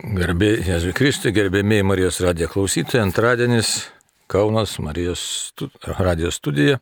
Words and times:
Garbė 0.00 0.54
Jėzui 0.64 0.94
Kristui, 0.96 1.28
gerbėmiai 1.36 1.84
Marijos 1.84 2.22
radijo 2.24 2.46
klausytojai, 2.48 3.02
antradienis 3.04 3.90
Kaunas 4.32 4.78
Marijos 4.80 5.20
stu, 5.50 5.68
radijos 5.84 6.38
studija. 6.40 6.78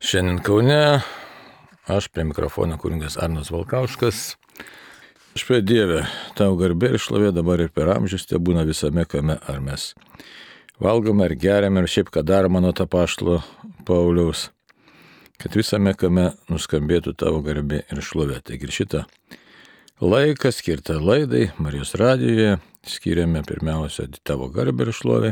Šiandien 0.00 0.40
Kaune 0.46 0.78
aš 1.92 2.08
prie 2.08 2.24
mikrofono 2.24 2.78
kūringas 2.80 3.18
Arnas 3.20 3.52
Valkauskas. 3.52 4.22
Aš 5.36 5.44
prie 5.44 5.60
Dievę, 5.60 6.06
tau 6.40 6.56
garbė 6.56 6.94
ir 6.94 7.04
šlovė 7.04 7.34
dabar 7.36 7.60
ir 7.60 7.68
per 7.74 7.92
amžius 7.92 8.24
te 8.30 8.40
būna 8.40 8.64
visame 8.64 9.04
kame, 9.04 9.36
ar 9.36 9.60
mes 9.60 9.90
valgome, 10.80 11.26
ar 11.28 11.36
geriame, 11.36 11.84
ar 11.84 11.90
šiaip 11.98 12.08
ką 12.14 12.24
daro 12.24 12.48
mano 12.48 12.72
tą 12.72 12.88
paštlo 12.88 13.42
Pauliaus, 13.84 14.48
kad 15.36 15.52
visame 15.52 15.92
kame 15.92 16.30
nuskambėtų 16.48 17.12
tavo 17.20 17.44
garbė 17.44 17.84
ir 17.92 18.00
šlovė. 18.00 18.40
Taigi 18.40 18.70
ir 18.70 18.80
šitą 18.80 19.08
Laiką 20.00 20.50
skirtą 20.52 21.00
laidai 21.00 21.46
Marijos 21.58 21.94
radijoje 21.94 22.58
skiriame 22.84 23.40
pirmiausia 23.48 24.04
tavo 24.28 24.50
garbę 24.52 24.84
ir 24.84 24.90
šlovę, 24.92 25.30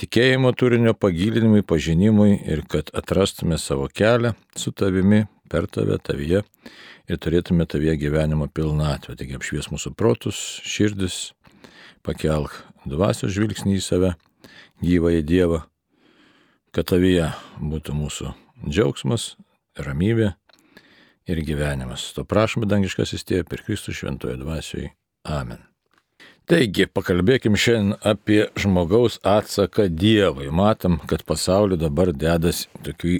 tikėjimo 0.00 0.54
turinio 0.56 0.94
pagilinimui, 0.96 1.60
pažinimui 1.68 2.38
ir 2.48 2.62
kad 2.64 2.88
atrastume 2.96 3.58
savo 3.60 3.90
kelią 3.92 4.32
su 4.56 4.72
tavimi, 4.72 5.26
per 5.52 5.68
tave, 5.68 5.98
tavyje 6.00 6.40
ir 7.12 7.20
turėtume 7.20 7.68
tavyje 7.68 7.98
gyvenimo 8.06 8.48
pilnatvę. 8.48 9.18
Taigi 9.20 9.36
apšvies 9.36 9.68
mūsų 9.68 9.92
protus, 9.92 10.40
širdis, 10.64 11.20
pakelk 12.00 12.56
dvasios 12.88 13.36
žvilgsnį 13.36 13.76
į 13.76 13.84
save, 13.84 14.14
gyvą 14.80 15.12
į 15.20 15.22
Dievą, 15.28 15.60
kad 16.72 16.88
tavyje 16.88 17.34
būtų 17.60 18.00
mūsų 18.00 18.32
džiaugsmas, 18.64 19.34
ramybė 19.76 20.38
ir 21.28 21.42
gyvenimas. 21.44 22.10
To 22.16 22.24
prašome 22.24 22.68
dangiškasis 22.68 23.26
tėvė 23.28 23.46
per 23.48 23.64
Kristų 23.66 23.94
šventoje 24.00 24.38
dvasioje. 24.40 24.92
Amen. 25.28 25.60
Taigi, 26.48 26.86
pakalbėkim 26.88 27.58
šiandien 27.60 27.98
apie 28.08 28.46
žmogaus 28.56 29.18
atsaką 29.20 29.90
Dievui. 29.92 30.48
Matom, 30.48 30.96
kad 31.10 31.20
pasauliu 31.28 31.76
dabar 31.76 32.14
dedas 32.16 32.64
tokių 32.86 33.18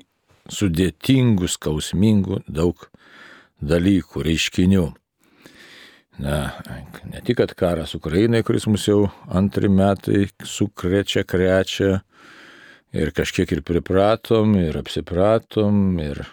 sudėtingų, 0.48 1.50
skausmingų 1.52 2.40
daug 2.48 2.88
dalykų, 3.60 4.24
reiškinių. 4.24 4.86
Na, 6.24 6.38
ne 7.04 7.20
tik, 7.22 7.36
kad 7.42 7.52
karas 7.54 7.92
Ukrainai, 7.94 8.40
kuris 8.42 8.64
mus 8.66 8.88
jau 8.88 9.04
antri 9.28 9.68
metai 9.70 10.24
sukrečia, 10.42 11.22
krečia 11.28 12.00
ir 12.96 13.12
kažkiek 13.12 13.52
ir 13.54 13.62
pripratom, 13.62 14.56
ir 14.58 14.80
apsipratom, 14.80 16.00
ir 16.02 16.24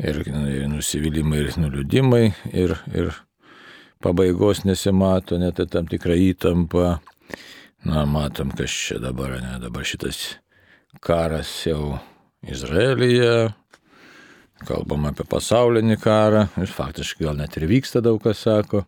ir, 0.00 0.20
ir 0.26 0.68
nusivylimai, 0.70 1.44
ir 1.44 1.56
nuliūdimai, 1.60 2.24
ir, 2.52 2.76
ir 2.96 3.12
pabaigos 4.02 4.64
nesimato, 4.64 5.38
net 5.40 5.60
tam 5.72 5.88
tikra 5.90 6.16
įtampa. 6.16 6.98
Na, 7.86 8.04
matom, 8.04 8.50
kas 8.52 8.72
čia 8.76 8.98
dabar, 9.00 9.38
ne, 9.40 9.54
dabar 9.62 9.86
šitas 9.88 10.36
karas 11.00 11.48
jau 11.64 11.96
Izraelyje, 12.44 13.52
kalbam 14.68 15.06
apie 15.08 15.24
pasaulinį 15.28 15.96
karą, 16.02 16.46
ir 16.60 16.72
faktiškai 16.72 17.24
gal 17.24 17.38
net 17.40 17.56
ir 17.56 17.64
vyksta 17.70 18.02
daug 18.04 18.20
kas 18.20 18.42
sako, 18.44 18.84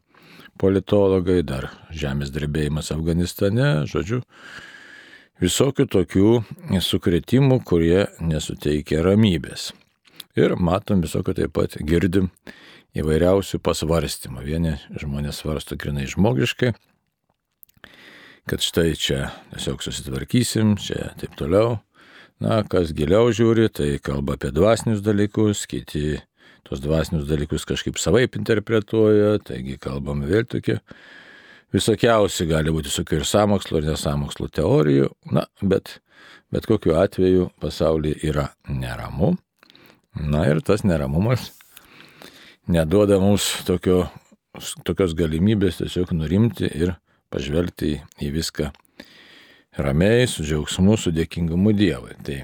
politologai, 0.60 1.40
dar 1.40 1.70
žemės 1.88 2.32
drebėjimas 2.34 2.92
Afganistane, 2.92 3.86
žodžiu, 3.88 4.20
visokių 5.40 5.88
tokių 5.96 6.32
sukretimų, 6.84 7.62
kurie 7.64 8.04
nesuteikia 8.20 9.00
ramybės. 9.06 9.70
Ir 10.38 10.54
matom 10.56 11.02
visokio 11.04 11.34
taip 11.36 11.52
pat 11.52 11.76
girdim 11.84 12.30
įvairiausių 12.96 13.60
pasvarstymų. 13.64 14.44
Vieni 14.46 14.74
žmonės 14.96 15.42
svarsto 15.42 15.76
grinai 15.76 16.06
žmogiškai, 16.08 16.72
kad 18.48 18.64
štai 18.64 18.92
čia 18.96 19.26
tiesiog 19.52 19.84
susitvarkysim, 19.84 20.76
čia 20.80 21.12
taip 21.20 21.36
toliau. 21.36 21.80
Na, 22.42 22.62
kas 22.66 22.90
giliau 22.96 23.28
žiūri, 23.30 23.68
tai 23.70 23.90
kalba 24.02 24.34
apie 24.34 24.50
dvasinius 24.50 25.02
dalykus, 25.04 25.66
kiti 25.70 26.16
tos 26.66 26.80
dvasinius 26.82 27.28
dalykus 27.28 27.68
kažkaip 27.68 28.00
savaip 28.00 28.34
interpretuoja, 28.40 29.36
taigi 29.46 29.76
kalbam 29.78 30.24
vėl 30.26 30.48
tokie 30.48 30.80
visokiausi, 31.76 32.48
gali 32.50 32.72
būti 32.74 32.90
visokių 32.90 33.20
ir 33.20 33.28
samokslo, 33.28 33.78
ir 33.78 33.92
nesamokslo 33.92 34.48
teorijų, 34.50 35.12
na, 35.30 35.46
bet 35.62 36.00
bet 36.52 36.66
kokiu 36.68 36.96
atveju 37.00 37.48
pasaulyje 37.62 38.18
yra 38.28 38.50
neramu. 38.68 39.36
Na 40.12 40.44
ir 40.50 40.60
tas 40.60 40.84
neramumas 40.84 41.52
neduoda 42.68 43.16
mums 43.20 43.46
tokio, 43.66 44.04
tokios 44.84 45.14
galimybės 45.16 45.80
tiesiog 45.80 46.12
nurimti 46.14 46.68
ir 46.68 46.96
pažvelgti 47.32 47.94
į 48.20 48.32
viską 48.34 48.68
ramiai, 49.80 50.26
su 50.28 50.44
džiaugsmu, 50.44 50.98
su 51.00 51.12
dėkingumu 51.16 51.72
Dievui. 51.76 52.16
Tai 52.26 52.42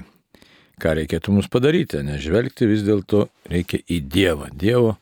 ką 0.81 0.95
reikėtų 0.97 1.35
mums 1.35 1.49
padaryti, 1.51 2.01
nežvelgti 2.05 2.69
vis 2.69 2.85
dėlto 2.87 3.27
reikia 3.51 3.81
į 3.85 3.99
Dievą. 4.09 4.49
Dievo 4.49 4.95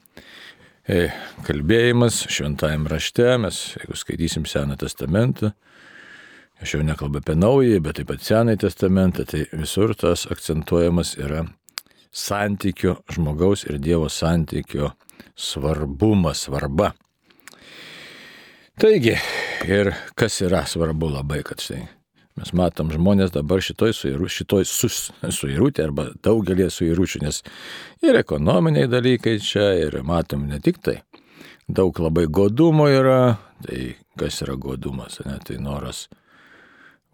e, 0.84 1.08
kalbėjimas 1.48 2.26
šventajame 2.34 2.92
rašte, 2.92 3.30
mes 3.42 3.62
jeigu 3.78 3.96
skaitysim 3.96 4.48
Seną 4.50 4.76
testamentą, 4.82 5.54
aš 6.60 6.76
jau 6.76 6.84
nekalbu 6.84 7.22
apie 7.22 7.38
naująjį, 7.40 7.80
bet 7.86 8.02
taip 8.02 8.12
pat 8.12 8.28
Senąjį 8.28 8.60
testamentą, 8.66 9.28
tai 9.30 9.46
visur 9.54 9.96
tas 9.96 10.26
akcentuojamas 10.34 11.16
yra 11.22 11.46
santykio, 12.12 12.96
žmogaus 13.14 13.66
ir 13.66 13.80
Dievo 13.80 14.10
santykio 14.10 14.92
svarbumas, 15.36 16.38
svarba. 16.48 16.92
Taigi, 18.78 19.16
ir 19.68 19.94
kas 20.16 20.42
yra 20.42 20.66
svarbu 20.66 21.10
labai, 21.10 21.42
kad 21.46 21.62
štai 21.62 21.86
mes 22.38 22.52
matom 22.54 22.92
žmonės 22.94 23.32
dabar 23.34 23.64
šitoj, 23.66 23.96
suiru, 23.98 24.28
šitoj 24.30 24.66
sus, 24.70 25.08
suirutė 25.34 25.88
arba 25.88 26.12
daugelį 26.22 26.68
suiručių, 26.70 27.24
nes 27.26 27.42
ir 28.06 28.20
ekonominiai 28.20 28.86
dalykai 28.92 29.40
čia, 29.42 29.72
ir 29.82 29.98
matom 30.06 30.46
ne 30.46 30.62
tik 30.62 30.78
tai. 30.86 31.00
Daug 31.68 31.98
labai 32.00 32.28
godumo 32.30 32.86
yra, 32.88 33.40
tai 33.66 33.98
kas 34.20 34.44
yra 34.46 34.54
godumas, 34.62 35.18
ne, 35.26 35.40
tai 35.44 35.58
noras 35.58 36.06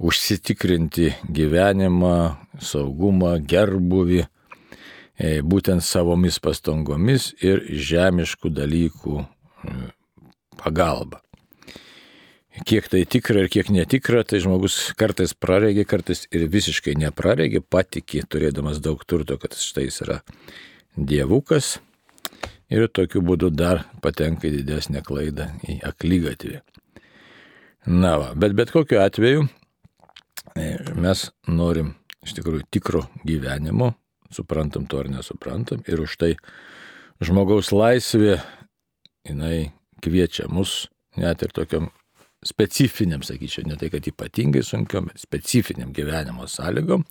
užsitikrinti 0.04 1.14
gyvenimą, 1.32 2.18
saugumą, 2.60 3.38
gerbuvį, 3.48 4.26
E, 4.26 4.43
būtent 5.24 5.84
savomis 5.86 6.40
pastangomis 6.44 7.32
ir 7.44 7.64
žemiškų 7.70 8.52
dalykų 8.54 9.20
e, 9.22 9.76
pagalba. 10.60 11.22
Kiek 12.68 12.86
tai 12.92 13.02
tikra 13.10 13.44
ir 13.44 13.50
kiek 13.50 13.72
netikra, 13.74 14.22
tai 14.28 14.38
žmogus 14.44 14.92
kartais 14.98 15.34
praregė, 15.34 15.88
kartais 15.90 16.28
ir 16.30 16.46
visiškai 16.54 16.94
nepraregė, 17.02 17.64
patikė, 17.66 18.22
turėdamas 18.30 18.78
daug 18.84 19.02
turto, 19.10 19.40
kad 19.42 19.58
štai 19.58 19.88
jis 19.88 20.04
yra 20.06 20.20
dievukas 20.94 21.80
ir 22.70 22.86
tokiu 22.94 23.24
būdu 23.26 23.50
dar 23.50 23.88
patenka 24.06 24.48
į 24.48 24.60
didesnę 24.60 25.02
klaidą, 25.06 25.50
į 25.66 25.80
aklygatvį. 25.90 26.62
Na, 27.90 28.14
va, 28.22 28.30
bet 28.38 28.54
bet 28.56 28.72
kokiu 28.72 29.02
atveju 29.02 29.48
e, 30.56 30.68
mes 30.94 31.26
norim 31.50 31.96
iš 32.24 32.38
tikrųjų 32.38 32.70
tikro 32.72 33.02
gyvenimo, 33.26 33.92
suprantam 34.36 34.88
to 34.90 35.02
ar 35.04 35.10
nesuprantam. 35.12 35.84
Ir 35.88 36.04
už 36.04 36.18
tai 36.22 36.34
žmogaus 37.24 37.72
laisvė, 37.74 38.40
jinai 39.28 39.74
kviečia 40.04 40.50
mus 40.52 40.88
net 41.18 41.44
ir 41.46 41.54
tokiam 41.56 41.92
specifiniam, 42.44 43.24
sakyčiau, 43.24 43.68
ne 43.70 43.78
tai 43.80 43.90
kad 43.94 44.08
ypatingai 44.08 44.64
sunkiam, 44.66 45.08
bet 45.08 45.22
specifiniam 45.22 45.94
gyvenimo 45.96 46.48
sąlygom, 46.50 47.06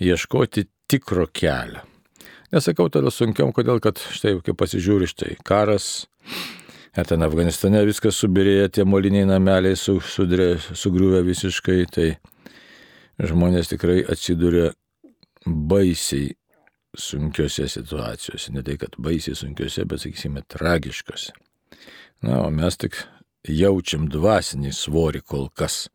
ieškoti 0.00 0.66
tikro 0.90 1.26
kelio. 1.32 1.84
Nesakau 2.50 2.88
tada 2.90 3.12
sunkiam, 3.14 3.52
kodėl, 3.54 3.78
kad 3.82 4.00
štai, 4.00 4.34
kai 4.44 4.56
pasižiūri, 4.58 5.06
štai 5.10 5.36
karas, 5.46 6.08
ar 6.98 7.06
ten 7.06 7.22
Afganistane 7.22 7.84
viskas 7.86 8.18
subirėję, 8.18 8.66
tie 8.74 8.84
moliniai 8.84 9.28
nameliai 9.30 9.78
su, 9.78 10.00
sudrė, 10.02 10.56
sugriuvę 10.58 11.22
visiškai, 11.28 11.78
tai 11.94 12.08
žmonės 13.22 13.70
tikrai 13.70 14.00
atsiduria 14.02 14.72
baisiai 15.46 16.34
sunkiose 16.98 17.68
situacijose, 17.68 18.52
ne 18.52 18.62
tai 18.62 18.76
kad 18.76 18.96
baisiai 18.98 19.36
sunkiose, 19.36 19.84
bet 19.84 20.00
sakysime 20.00 20.42
tragiškose. 20.48 21.32
Na, 22.22 22.42
o 22.42 22.50
mes 22.50 22.76
tik 22.76 22.98
jaučiam 23.48 24.08
dvasinį 24.10 24.72
svorį 24.74 25.22
kol 25.24 25.48
kas. 25.54 25.88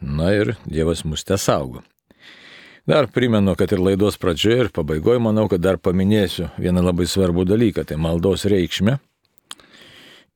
Na 0.00 0.32
ir 0.36 0.54
Dievas 0.66 1.04
mus 1.04 1.24
te 1.24 1.38
saugo. 1.40 1.82
Dar 2.84 3.08
primenu, 3.08 3.54
kad 3.56 3.72
ir 3.72 3.80
laidos 3.80 4.18
pradžioje 4.20 4.66
ir 4.66 4.68
pabaigoje 4.74 5.22
manau, 5.22 5.46
kad 5.48 5.62
dar 5.64 5.78
paminėsiu 5.80 6.50
vieną 6.60 6.82
labai 6.84 7.06
svarbų 7.08 7.46
dalyką- 7.48 7.84
tai 7.88 7.96
maldos 7.96 8.44
reikšmė 8.44 8.98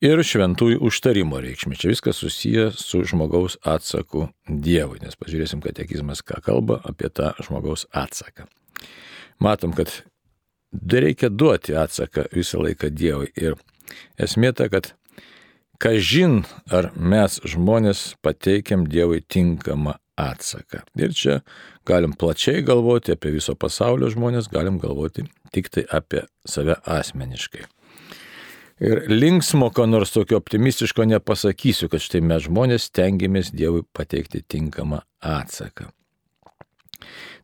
ir 0.01 0.23
šventųjų 0.25 0.79
užtarimo 0.81 1.43
reikšmė. 1.43 1.77
Čia 1.77 1.89
viskas 1.93 2.17
susiję 2.17 2.71
su 2.73 3.05
žmogaus 3.05 3.59
atsaku 3.65 4.31
Dievui, 4.49 5.03
nes 5.03 5.15
pažiūrėsim, 5.17 5.61
kad 5.61 5.75
tekizmas 5.75 6.23
ką 6.23 6.41
kalba 6.41 6.81
apie 6.85 7.11
tą 7.11 7.35
žmogaus 7.43 7.85
atsaką 7.93 8.49
matom, 9.43 9.75
kad 9.77 9.93
reikia 10.93 11.31
duoti 11.31 11.77
atsaką 11.77 12.29
visą 12.35 12.63
laiką 12.63 12.91
Dievui. 12.91 13.31
Ir 13.37 13.57
esmė 14.21 14.53
ta, 14.57 14.69
kad 14.73 14.93
kažin 15.83 16.43
ar 16.71 16.91
mes 16.97 17.41
žmonės 17.47 18.15
pateikiam 18.23 18.87
Dievui 18.91 19.23
tinkamą 19.23 19.97
atsaką. 20.19 20.83
Ir 20.99 21.15
čia 21.15 21.41
galim 21.87 22.13
plačiai 22.19 22.63
galvoti 22.67 23.15
apie 23.15 23.33
viso 23.39 23.55
pasaulio 23.55 24.11
žmonės, 24.13 24.51
galim 24.53 24.81
galvoti 24.83 25.29
tik 25.55 25.71
tai 25.73 25.87
apie 25.91 26.27
save 26.47 26.77
asmeniškai. 26.85 27.65
Ir 28.79 29.01
linksmo, 29.11 29.73
ko 29.75 29.89
nors 29.91 30.13
tokio 30.15 30.39
optimistiško 30.39 31.07
nepasakysiu, 31.11 31.89
kad 31.91 32.03
štai 32.03 32.21
mes 32.23 32.45
žmonės 32.47 32.93
tengiamės 32.95 33.51
Dievui 33.51 33.83
pateikti 33.97 34.45
tinkamą 34.47 35.01
atsaką. 35.19 35.89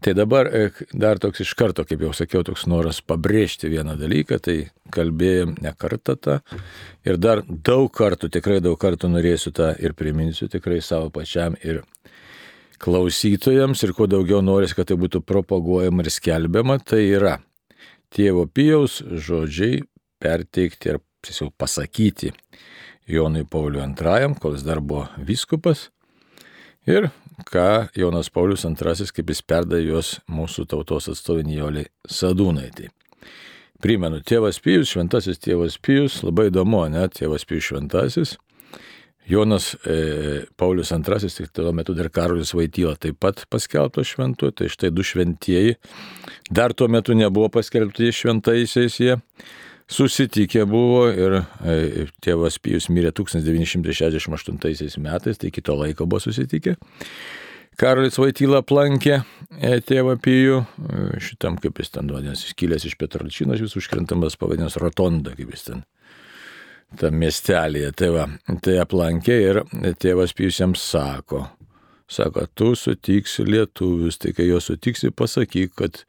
Tai 0.05 0.13
dabar 0.17 0.51
e, 0.53 0.69
dar 0.93 1.21
toks 1.23 1.41
iš 1.45 1.55
karto, 1.57 1.85
kaip 1.89 2.03
jau 2.05 2.13
sakiau, 2.17 2.43
toks 2.45 2.67
noras 2.69 3.01
pabrėžti 3.01 3.71
vieną 3.73 3.97
dalyką, 4.01 4.39
tai 4.43 4.57
kalbėjom 4.93 5.57
ne 5.65 5.73
kartą 5.79 6.17
tą 6.21 6.39
ir 7.07 7.17
dar 7.17 7.41
daug 7.49 7.89
kartų, 7.95 8.29
tikrai 8.35 8.61
daug 8.65 8.77
kartų 8.81 9.09
norėsiu 9.15 9.55
tą 9.57 9.73
ir 9.81 9.97
priminsiu 9.97 10.51
tikrai 10.53 10.83
savo 10.85 11.09
pačiam 11.15 11.57
ir 11.65 11.83
klausytojams 12.85 13.81
ir 13.87 13.95
kuo 13.97 14.09
daugiau 14.11 14.43
norės, 14.45 14.75
kad 14.77 14.91
tai 14.91 14.99
būtų 15.01 15.23
propaguojama 15.25 16.05
ir 16.05 16.13
skelbiama, 16.13 16.79
tai 16.85 17.07
yra 17.09 17.39
tėvo 18.15 18.45
Pijaus 18.51 19.01
žodžiai 19.01 19.83
perteikti 20.23 20.93
ir 20.93 21.01
tiesiog 21.25 21.55
pasakyti 21.57 22.35
Jonui 23.09 23.45
Pauliui 23.49 23.85
II, 23.85 24.37
kol 24.41 24.57
jis 24.57 24.65
dar 24.65 24.81
buvo 24.81 25.09
vyskupas. 25.17 25.89
Ir 26.89 27.09
ką 27.51 27.89
Jonas 27.99 28.31
Paulius 28.31 28.65
II, 28.65 29.09
kaip 29.15 29.33
jis 29.33 29.43
perdavė 29.43 29.89
juos 29.89 30.19
mūsų 30.31 30.67
tautos 30.71 31.09
atstovė 31.13 31.45
Nijolė 31.49 31.89
Sadūnaitė. 32.09 32.91
Primenu, 33.83 34.23
tėvas 34.25 34.61
Pijus, 34.65 34.95
šventasis 34.95 35.43
tėvas 35.43 35.77
Pijus, 35.83 36.23
labai 36.25 36.49
įdomu, 36.49 36.87
ne, 36.93 37.05
tėvas 37.13 37.45
Pijus 37.49 37.73
šventasis. 37.73 38.37
Jonas 39.29 39.71
e, 39.89 40.45
Paulius 40.57 40.93
II, 40.93 41.29
tik 41.33 41.53
tuo 41.57 41.73
metu 41.73 41.95
dar 41.97 42.11
Karolis 42.13 42.53
Vaityla 42.55 42.95
taip 43.01 43.17
pat 43.25 43.47
paskelbto 43.51 44.05
šventu, 44.05 44.51
tai 44.53 44.69
štai 44.69 44.91
du 44.93 45.05
šventieji, 45.05 45.79
dar 46.53 46.75
tuo 46.77 46.91
metu 46.93 47.17
nebuvo 47.17 47.49
paskelbti 47.53 48.13
šventaisiais 48.13 48.99
jie, 49.01 49.17
susitikę 49.95 50.65
buvo 50.67 51.07
ir 51.13 51.39
e, 51.39 52.07
tėvas 52.25 52.59
Pijus 52.63 52.91
mirė 52.93 53.13
1968 53.15 55.03
metais, 55.03 55.41
tai 55.41 55.51
kito 55.55 55.77
laiko 55.79 56.07
buvo 56.11 56.23
susitikę. 56.25 56.77
Karolis 57.79 58.19
Vaityla 58.21 58.61
aplankė 58.63 59.17
e, 59.19 59.81
tėvą 59.83 60.17
Pijų, 60.23 60.61
e, 60.63 61.07
šitam 61.23 61.59
kaip 61.63 61.81
jis 61.83 61.95
ten 61.97 62.11
vadinasi, 62.15 62.55
kilęs 62.59 62.87
iš 62.91 62.95
Petralčino, 63.01 63.57
vis 63.59 63.75
užkrintamas 63.79 64.39
pavadinęs 64.39 64.79
Rotonda, 64.83 65.35
kaip 65.39 65.55
jis 65.55 65.69
ten 65.71 65.85
tam 67.01 67.19
miestelėje. 67.19 67.91
Tai, 67.99 68.11
va, 68.15 68.29
tai 68.63 68.79
aplankė 68.83 69.39
ir 69.49 69.63
tėvas 70.03 70.35
Pijus 70.37 70.61
jam 70.63 70.77
sako, 70.79 71.49
sako, 72.11 72.47
tu 72.55 72.75
sutiksi 72.79 73.47
lietuvius, 73.49 74.21
tai 74.23 74.35
kai 74.37 74.47
juos 74.47 74.71
sutiksi, 74.71 75.11
pasakyk, 75.11 75.75
kad 75.81 76.05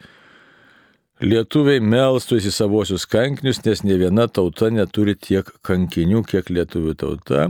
Lietuviai 1.24 1.80
melstus 1.80 2.44
į 2.44 2.52
savosius 2.52 3.06
kankinius, 3.08 3.62
nes 3.64 3.86
ne 3.88 3.96
viena 3.96 4.26
tauta 4.28 4.68
neturi 4.68 5.14
tiek 5.16 5.48
kankinių, 5.64 6.26
kiek 6.28 6.50
lietuvių 6.52 6.96
tauta 7.00 7.46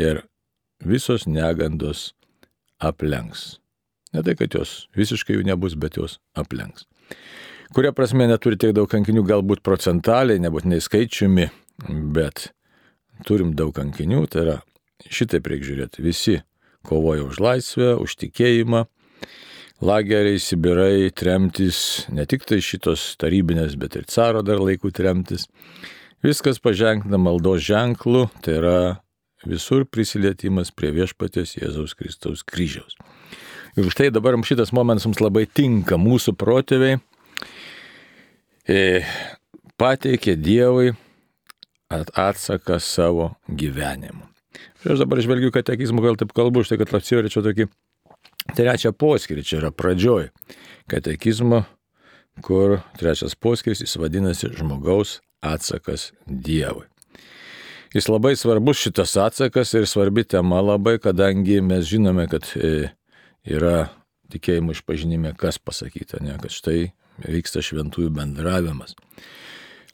ir 0.00 0.22
visos 0.80 1.26
negandos 1.28 2.14
aplenks. 2.80 3.58
Ne 4.16 4.24
tai, 4.24 4.32
kad 4.36 4.56
jos 4.56 4.86
visiškai 4.96 5.36
jų 5.36 5.44
nebus, 5.44 5.76
bet 5.76 5.98
jos 6.00 6.16
aplenks. 6.32 6.86
Kuria 7.76 7.92
prasme 7.92 8.24
neturi 8.28 8.56
tiek 8.56 8.72
daug 8.76 8.88
kankinių, 8.88 9.26
galbūt 9.28 9.60
procentaliai, 9.60 10.40
nebūtinai 10.40 10.80
skaičiumi, 10.80 11.50
bet 12.16 12.48
turim 13.28 13.52
daug 13.56 13.74
kankinių, 13.76 14.24
tai 14.32 14.46
yra 14.46 14.56
šitaip 15.04 15.52
reikia 15.52 15.68
žiūrėti. 15.68 16.04
Visi 16.04 16.38
kovoja 16.88 17.28
už 17.28 17.44
laisvę, 17.44 17.92
už 18.00 18.16
tikėjimą 18.24 18.86
lageriai, 19.82 20.38
Sibirai, 20.38 21.10
tremtis, 21.10 22.06
ne 22.14 22.24
tik 22.28 22.46
tai 22.46 22.60
šitos 22.62 23.16
tarybinės, 23.20 23.74
bet 23.80 23.98
ir 23.98 24.06
caro 24.10 24.42
dar 24.46 24.62
laikų 24.62 24.92
tremtis. 24.94 25.48
Viskas 26.22 26.62
paženkina 26.62 27.18
maldos 27.18 27.64
ženklų, 27.66 28.28
tai 28.44 28.58
yra 28.60 28.78
visur 29.42 29.82
prisilietimas 29.90 30.70
prie 30.70 30.92
viešpatės 30.94 31.56
Jėzaus 31.58 31.96
Kristaus 31.98 32.44
kryžiaus. 32.46 32.94
Ir 33.74 33.88
štai 33.90 34.12
dabar 34.14 34.36
šitas 34.46 34.70
momentas 34.76 35.08
mums 35.08 35.22
labai 35.22 35.46
tinka. 35.48 35.98
Mūsų 35.98 36.36
protėviai 36.38 37.00
e, 38.68 39.02
pateikė 39.80 40.36
Dievui 40.38 40.92
atsaką 41.90 42.78
savo 42.78 43.32
gyvenimu. 43.48 44.28
Aš 44.82 45.02
dabar 45.02 45.20
žvelgiu 45.24 45.50
katekizmų, 45.54 46.04
gal 46.04 46.18
taip 46.20 46.34
kalbu, 46.36 46.62
štai 46.66 46.78
kad 46.80 46.92
lapsijorečiau 46.94 47.42
tokį 47.46 47.66
trečią 48.56 48.92
poskirį, 48.92 49.44
čia 49.46 49.60
yra 49.60 49.70
pradžioj 49.74 50.30
katekizmo, 50.90 51.64
kur 52.44 52.80
trečias 52.98 53.34
poskiris 53.34 53.82
jis 53.84 53.98
vadinasi 54.00 54.52
žmogaus 54.56 55.20
atsakas 55.42 56.12
Dievui. 56.26 56.86
Jis 57.92 58.08
labai 58.08 58.36
svarbus 58.40 58.80
šitas 58.80 59.16
atsakas 59.20 59.74
ir 59.76 59.86
svarbi 59.86 60.24
tema 60.24 60.62
labai, 60.64 60.96
kadangi 60.98 61.60
mes 61.60 61.84
žinome, 61.84 62.24
kad 62.30 62.46
e, 62.56 62.88
yra 63.44 63.90
tikėjimo 64.32 64.72
išpažinime, 64.72 65.34
kas 65.36 65.58
pasakyta, 65.60 66.22
ne, 66.24 66.38
kad 66.40 66.54
štai 66.54 66.94
vyksta 67.28 67.60
šventųjų 67.60 68.08
bendravimas. 68.16 68.96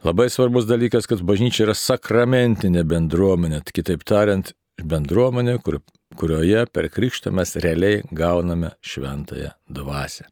Labai 0.07 0.29
svarbus 0.31 0.69
dalykas, 0.69 1.09
kad 1.11 1.25
bažnyčia 1.27 1.65
yra 1.67 1.75
sakramentinė 1.75 2.85
bendruomenė, 2.87 3.65
kitaip 3.75 4.05
tariant, 4.07 4.53
bendruomenė, 4.79 5.57
kur 5.67 5.81
kurioje 6.17 6.67
per 6.73 6.89
krikštą 6.93 7.33
mes 7.35 7.57
realiai 7.57 8.03
gauname 8.11 8.73
šventąją 8.81 9.51
dvasę. 9.69 10.29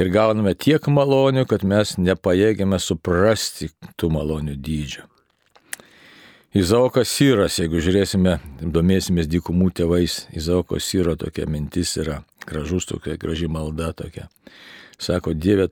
Ir 0.00 0.08
gauname 0.12 0.54
tiek 0.56 0.86
malonių, 0.88 1.44
kad 1.48 1.64
mes 1.68 1.96
nepajėgiame 2.00 2.78
suprasti 2.80 3.70
tų 4.00 4.12
malonių 4.12 4.56
dydžio. 4.56 5.06
Izaokas 6.52 7.08
Syras, 7.08 7.54
jeigu 7.56 7.80
žiūrėsime, 7.80 8.34
domėsimės 8.60 9.28
dykumų 9.32 9.70
tėvais, 9.78 10.26
Izaoko 10.36 10.76
Syro 10.84 11.14
tokia 11.16 11.46
mintis 11.48 11.94
yra, 11.96 12.18
gražus 12.44 12.84
tokia, 12.90 13.16
graži 13.20 13.48
malda 13.48 13.94
tokia. 13.96 14.26
Sako, 15.00 15.32
Dieve, 15.32 15.70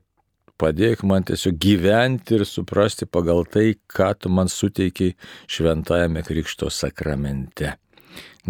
padėk 0.61 1.05
man 1.05 1.27
tiesiog 1.29 1.59
gyventi 1.61 2.39
ir 2.39 2.47
suprasti 2.49 3.05
pagal 3.05 3.45
tai, 3.45 3.75
ką 3.93 4.09
tu 4.21 4.33
man 4.33 4.49
suteikiai 4.49 5.13
šventajame 5.53 6.25
Krikšto 6.25 6.73
sakramente. 6.73 7.77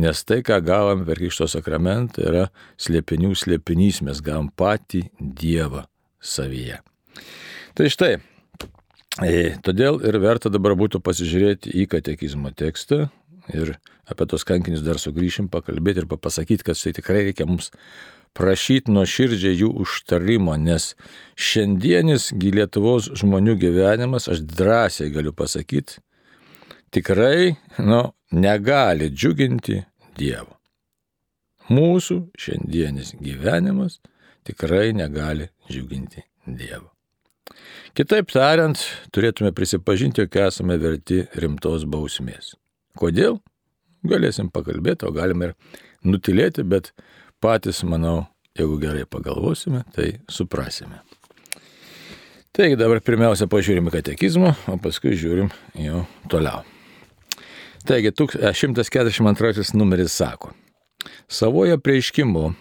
Nes 0.01 0.23
tai, 0.25 0.41
ką 0.47 0.61
gavom 0.65 1.05
per 1.07 1.19
Krikšto 1.19 1.49
sakramentą, 1.51 2.23
yra 2.29 2.49
slėpinių 2.81 3.35
slėpinys, 3.37 4.03
mes 4.07 4.23
gavom 4.25 4.51
patį 4.55 5.05
Dievą 5.19 5.85
savyje. 6.23 6.79
Tai 7.75 7.89
štai, 7.91 8.13
e, 9.25 9.57
todėl 9.65 10.01
ir 10.07 10.21
verta 10.23 10.53
dabar 10.53 10.77
būtų 10.79 11.03
pasižiūrėti 11.03 11.75
į 11.83 11.89
katekizmo 11.91 12.53
tekstą 12.55 13.09
ir 13.55 13.77
apie 14.11 14.27
tos 14.31 14.47
kankinius 14.47 14.85
dar 14.87 14.99
sugrįšim, 15.01 15.51
pakalbėti 15.51 16.03
ir 16.03 16.09
pasakyti, 16.11 16.67
kad 16.67 16.79
tai 16.79 16.95
tikrai 16.97 17.25
reikia 17.29 17.47
mums 17.47 17.71
prašyti 18.37 18.93
nuo 18.95 19.05
širdžiai 19.09 19.59
jų 19.59 19.71
užtarimo, 19.83 20.55
nes 20.59 20.95
šiandienis 21.35 22.31
Lietuvos 22.35 23.11
žmonių 23.19 23.57
gyvenimas, 23.59 24.29
aš 24.31 24.43
drąsiai 24.47 25.11
galiu 25.15 25.35
pasakyti, 25.35 25.99
tikrai, 26.91 27.55
nu, 27.79 28.03
negali 28.33 29.11
džiuginti 29.11 29.81
Dievo. 30.19 30.57
Mūsų 31.71 32.17
šiandienis 32.39 33.15
gyvenimas 33.23 34.01
tikrai 34.47 34.91
negali 34.97 35.47
džiuginti 35.71 36.25
Dievo. 36.47 36.91
Kitaip 37.95 38.31
tariant, 38.31 38.79
turėtume 39.15 39.51
prisipažinti, 39.55 40.23
jog 40.23 40.37
esame 40.47 40.77
verti 40.79 41.25
rimtos 41.43 41.87
bausmės. 41.91 42.55
Kodėl? 42.99 43.41
Galėsim 44.07 44.51
pakalbėti, 44.55 45.07
o 45.07 45.15
galime 45.15 45.51
ir 45.51 45.55
nutilėti, 46.07 46.65
bet 46.65 46.93
patys, 47.43 47.83
manau, 47.85 48.25
jeigu 48.59 48.79
gerai 48.83 49.07
pagalvosime, 49.11 49.85
tai 49.95 50.13
suprasime. 50.31 51.03
Taigi 52.57 52.79
dabar 52.79 53.03
pirmiausia 53.05 53.47
pažiūrime 53.51 53.93
katekizmą, 53.95 54.57
o 54.71 54.79
paskui 54.83 55.15
žiūrim 55.19 55.53
jau 55.79 56.05
toliau. 56.31 56.65
Taigi, 57.87 58.13
142 58.13 59.61
e, 59.61 59.65
numeris 59.75 60.13
sako, 60.13 60.53
savojo 61.29 61.79
prieiškimu 61.79 62.53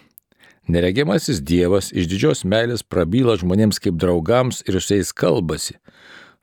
neregimasis 0.68 1.40
Dievas 1.42 1.90
iš 1.92 2.08
didžios 2.10 2.44
meilės 2.44 2.82
prabyla 2.86 3.36
žmonėms 3.40 3.80
kaip 3.82 3.98
draugams 4.00 4.62
ir 4.68 4.80
su 4.80 4.94
jais 4.96 5.12
kalbasi, 5.12 5.76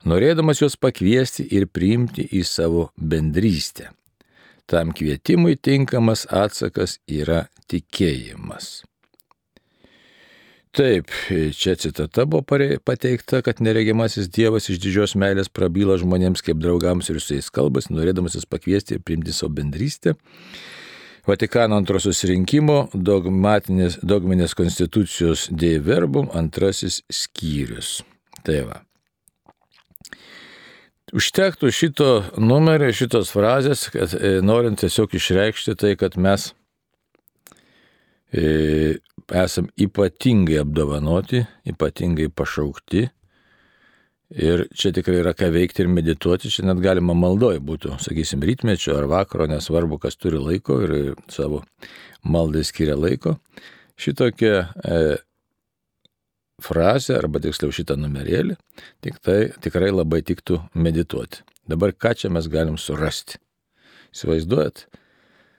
norėdamas 0.06 0.62
juos 0.62 0.76
pakviesti 0.76 1.46
ir 1.50 1.66
priimti 1.66 2.28
į 2.28 2.44
savo 2.46 2.90
bendrystę. 2.96 3.90
Tam 4.68 4.92
kvietimui 4.92 5.56
tinkamas 5.56 6.26
atsakas 6.28 6.98
yra 7.08 7.46
tikėjimas. 7.72 8.82
Taip, 10.76 11.08
čia 11.56 11.74
citata 11.80 12.26
buvo 12.28 12.42
pateikta, 12.84 13.40
kad 13.42 13.60
neregimasis 13.64 14.28
Dievas 14.28 14.68
iš 14.68 14.80
didžios 14.82 15.14
meilės 15.16 15.48
prabyla 15.48 15.96
žmonėms 16.00 16.44
kaip 16.44 16.60
draugams 16.60 17.08
ir 17.08 17.20
su 17.24 17.38
jais 17.38 17.48
kalbas, 17.50 17.88
norėdamasis 17.88 18.44
pakviesti 18.50 18.98
ir 18.98 19.04
priimti 19.04 19.32
savo 19.32 19.54
bendrystę. 19.56 20.14
Vatikano 21.28 21.76
antrosios 21.76 22.20
rinkimo 22.28 22.86
dogminės, 22.92 23.98
dogminės 24.04 24.54
konstitucijos 24.56 25.48
Dei 25.52 25.80
Verbum 25.84 26.28
antrasis 26.36 27.02
skyrius. 27.12 27.98
Tai 28.44 28.60
va. 28.68 28.78
Užtektų 31.16 31.72
šito 31.72 32.08
numerio, 32.36 32.88
šitos 32.92 33.32
frazės, 33.32 33.86
kad 33.92 34.12
e, 34.12 34.38
norint 34.44 34.80
tiesiog 34.80 35.14
išreikšti 35.16 35.76
tai, 35.80 35.94
kad 36.00 36.16
mes 36.20 36.50
e, 38.32 38.98
esam 39.34 39.68
ypatingai 39.80 40.58
apdovanoti, 40.62 41.44
ypatingai 41.68 42.28
pašaukti. 42.32 43.08
Ir 44.28 44.66
čia 44.76 44.92
tikrai 44.92 45.22
yra 45.22 45.32
ką 45.32 45.48
veikti 45.54 45.80
ir 45.84 45.88
medituoti, 45.88 46.50
čia 46.52 46.66
net 46.68 46.82
galima 46.84 47.14
maldoj 47.16 47.62
būtų, 47.64 47.94
sakysim, 48.04 48.42
rytmečio 48.44 48.98
ar 48.98 49.06
vakaro, 49.08 49.46
nesvarbu, 49.48 49.96
kas 50.02 50.20
turi 50.20 50.36
laiko 50.36 50.82
ir 50.84 51.14
savo 51.32 51.62
maldai 52.28 52.60
skiria 52.68 52.96
laiko. 52.98 53.38
Šitokia 53.98 54.66
e, 54.84 54.98
frazę, 56.60 57.16
arba 57.16 57.40
tiksliau 57.40 57.72
šitą 57.72 57.96
numerėlį, 57.96 58.58
tik 59.00 59.16
tai 59.24 59.38
tikrai 59.64 59.88
labai 59.94 60.20
tiktų 60.26 60.60
medituoti. 60.76 61.40
Dabar 61.68 61.96
ką 61.96 62.12
čia 62.20 62.28
mes 62.32 62.52
galim 62.52 62.76
surasti? 62.76 63.40
Įsivaizduojat? 64.12 64.86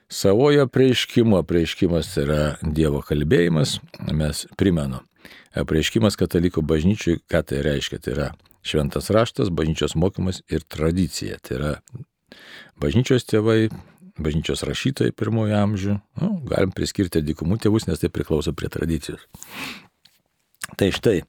Savojo 0.10 0.68
prieiškimo, 0.68 1.44
prieiškimas 1.46 2.16
yra 2.18 2.44
Dievo 2.66 3.04
kalbėjimas, 3.06 3.76
mes 4.10 4.48
primenu. 4.58 5.04
Prieiškimas 5.54 6.18
katalikų 6.18 6.64
bažnyčiui, 6.66 7.20
ką 7.30 7.44
tai 7.46 7.60
reiškia? 7.66 8.00
Tai 8.02 8.14
yra 8.16 8.30
šventas 8.66 9.12
raštas, 9.14 9.52
bažnyčios 9.54 9.94
mokymas 9.94 10.42
ir 10.50 10.66
tradicija. 10.66 11.38
Tai 11.46 11.60
yra 11.60 11.74
bažnyčios 12.82 13.28
tėvai, 13.30 13.70
bažnyčios 14.18 14.66
rašytojai 14.66 15.14
pirmojo 15.14 15.60
amžių. 15.60 15.98
Nu, 16.24 16.30
galim 16.50 16.74
priskirti 16.74 17.22
dykumų 17.26 17.60
tėvus, 17.62 17.86
nes 17.86 18.02
tai 18.02 18.10
priklauso 18.10 18.54
prie 18.58 18.72
tradicijos. 18.74 19.22
Tai 20.80 20.90
štai, 20.96 21.20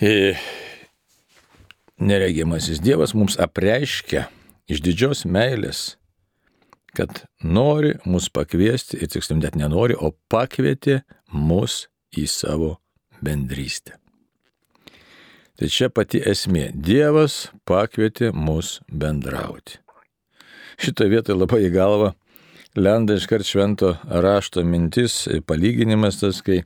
e, 0.00 0.32
neregimasis 2.00 2.80
Dievas 2.80 3.12
mums 3.12 3.36
apreiškia 3.36 4.26
iš 4.64 4.80
didžios 4.84 5.24
meilės, 5.28 5.94
kad 6.96 7.24
nori 7.42 7.94
mus 8.06 8.30
pakviesti, 8.32 9.00
ir 9.02 9.10
tiksliau 9.12 9.40
net 9.40 9.58
nenori, 9.58 9.96
o 9.98 10.12
pakvietė 10.30 11.02
mus 11.32 11.84
į 12.14 12.26
savo 12.30 12.76
bendrystę. 13.24 13.98
Tai 15.54 15.70
čia 15.70 15.86
pati 15.94 16.18
esmė. 16.18 16.72
Dievas 16.74 17.48
pakvietė 17.68 18.32
mus 18.34 18.80
bendrauti. 18.90 19.78
Šitoje 20.82 21.12
vietoje 21.12 21.38
labai 21.38 21.60
į 21.68 21.74
galvą 21.74 22.10
lenda 22.74 23.14
iškart 23.14 23.46
švento 23.46 23.92
rašto 24.10 24.64
mintis, 24.66 25.28
palyginimas 25.46 26.18
tas, 26.18 26.40
kai 26.42 26.64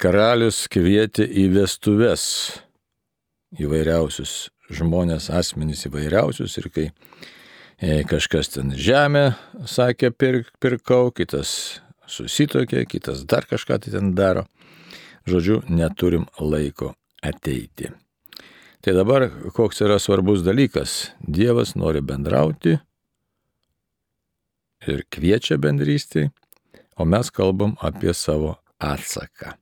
karalius 0.00 0.64
kvietė 0.72 1.26
į 1.28 1.46
vestuves 1.54 2.24
įvairiausius 3.62 4.50
žmonės, 4.74 5.30
asmenys 5.34 5.86
įvairiausius 5.86 6.56
ir 6.58 6.68
kai 6.74 6.88
kažkas 7.80 8.52
ten 8.52 8.74
žemę 8.76 9.32
sakė 9.64 10.10
pirk, 10.12 10.50
pirkau, 10.60 11.08
kitas 11.16 11.80
susitokė, 12.10 12.84
kitas 12.84 13.24
dar 13.24 13.46
kažką 13.48 13.80
tai 13.80 13.94
ten 13.94 14.12
daro. 14.14 14.44
Žodžiu, 15.28 15.62
neturim 15.68 16.26
laiko 16.40 16.94
ateiti. 17.22 17.90
Tai 18.80 18.92
dabar 18.96 19.28
koks 19.52 19.82
yra 19.84 19.98
svarbus 20.00 20.44
dalykas. 20.44 21.12
Dievas 21.20 21.74
nori 21.76 22.00
bendrauti 22.00 22.78
ir 24.88 25.02
kviečia 25.12 25.58
bendrystį, 25.60 26.30
o 26.96 27.04
mes 27.04 27.28
kalbam 27.32 27.76
apie 27.84 28.14
savo 28.16 28.56
atsaką. 28.80 29.52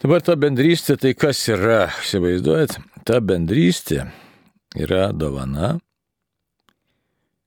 Dabar 0.00 0.22
ta 0.24 0.36
bendrystė, 0.38 0.96
tai 0.96 1.12
kas 1.18 1.42
yra, 1.50 1.90
įsivaizduojat, 2.00 2.78
ta 3.04 3.18
bendrystė 3.20 4.06
yra 4.78 5.10
dovana, 5.12 5.74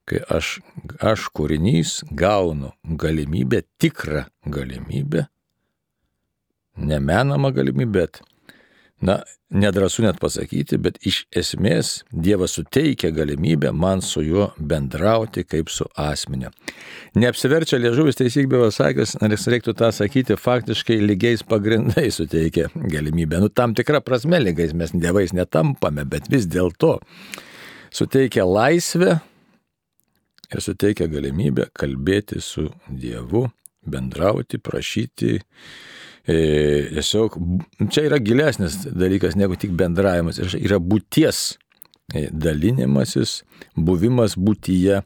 kai 0.09 0.23
aš, 0.33 0.57
aš 0.99 1.29
kūrinys 1.35 2.01
gaunu 2.11 2.73
galimybę, 2.83 3.63
tikrą 3.79 4.25
galimybę, 4.45 5.27
nemenamą 6.77 7.51
galimybę, 7.55 7.91
bet 7.99 8.21
na, 9.03 9.21
nedrasu 9.51 10.03
net 10.03 10.17
pasakyti, 10.21 10.77
bet 10.81 10.97
iš 11.07 11.23
esmės 11.35 12.01
Dievas 12.11 12.55
suteikia 12.57 13.11
galimybę 13.13 13.73
man 13.75 14.01
su 14.01 14.23
juo 14.23 14.49
bendrauti 14.57 15.43
kaip 15.43 15.71
su 15.71 15.85
asmeniu. 15.99 16.51
Neapsiverčia 17.19 17.79
liežuvis 17.81 18.17
teisyk 18.19 18.47
be 18.51 18.61
vasakęs, 18.63 19.17
nes 19.27 19.47
reiktų 19.51 19.75
tą 19.79 19.91
sakyti, 19.93 20.37
faktiškai 20.39 21.01
lygiais 21.03 21.43
pagrindais 21.47 22.19
suteikia 22.21 22.69
galimybę. 22.75 23.43
Nu, 23.43 23.51
tam 23.51 23.75
tikrą 23.77 24.01
prasme 24.05 24.39
lygiais 24.41 24.73
mes 24.77 24.95
dievais 24.95 25.35
netampame, 25.35 26.07
bet 26.09 26.31
vis 26.31 26.47
dėlto 26.49 26.97
suteikia 27.93 28.47
laisvę 28.47 29.19
ir 30.51 30.61
suteikia 30.63 31.07
galimybę 31.11 31.69
kalbėti 31.77 32.41
su 32.43 32.67
Dievu, 32.89 33.47
bendrauti, 33.87 34.59
prašyti 34.63 35.37
E, 36.23 36.35
tiesiog 36.93 37.35
čia 37.91 38.05
yra 38.07 38.17
gilesnis 38.23 38.77
dalykas 38.87 39.35
negu 39.35 39.57
tik 39.59 39.73
bendravimas, 39.75 40.39
yra 40.55 40.79
būties 40.79 41.41
e, 42.15 42.29
dalinimasis, 42.31 43.41
buvimas 43.75 44.37
būtyje. 44.39 45.01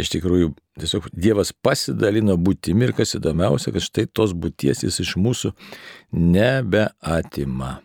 Iš 0.00 0.10
tikrųjų, 0.10 0.52
tiesiog 0.78 1.06
Dievas 1.14 1.50
pasidalino 1.54 2.36
būtimi 2.38 2.88
ir 2.88 2.94
kas 2.98 3.14
įdomiausia, 3.18 3.72
kad 3.74 3.82
štai 3.82 4.04
tos 4.06 4.34
būties 4.34 4.84
jis 4.86 5.00
iš 5.02 5.16
mūsų 5.18 5.52
nebeatima. 6.14 7.76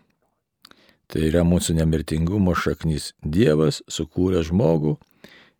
Tai 1.05 1.21
yra 1.21 1.41
mūsų 1.45 1.77
nemirtingumo 1.77 2.53
šaknis. 2.57 3.11
Dievas 3.21 3.83
sukūrė 3.89 4.41
žmogų, 4.45 4.97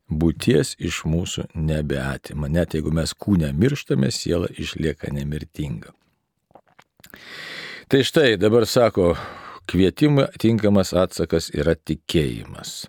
būties 0.10 0.76
iš 0.80 1.04
mūsų 1.10 1.48
nebeatima. 1.56 2.50
Net 2.50 2.76
jeigu 2.78 2.94
mes 2.94 3.14
kūne 3.14 3.52
mirštame, 3.54 4.12
siela 4.12 4.50
išlieka 4.52 5.12
nemirtinga. 5.14 5.94
Tai 7.90 8.02
štai 8.06 8.36
dabar 8.42 8.66
sako, 8.66 9.14
kvietimui 9.70 10.28
tinkamas 10.42 10.94
atsakas 10.98 11.52
yra 11.54 11.76
tikėjimas. 11.76 12.86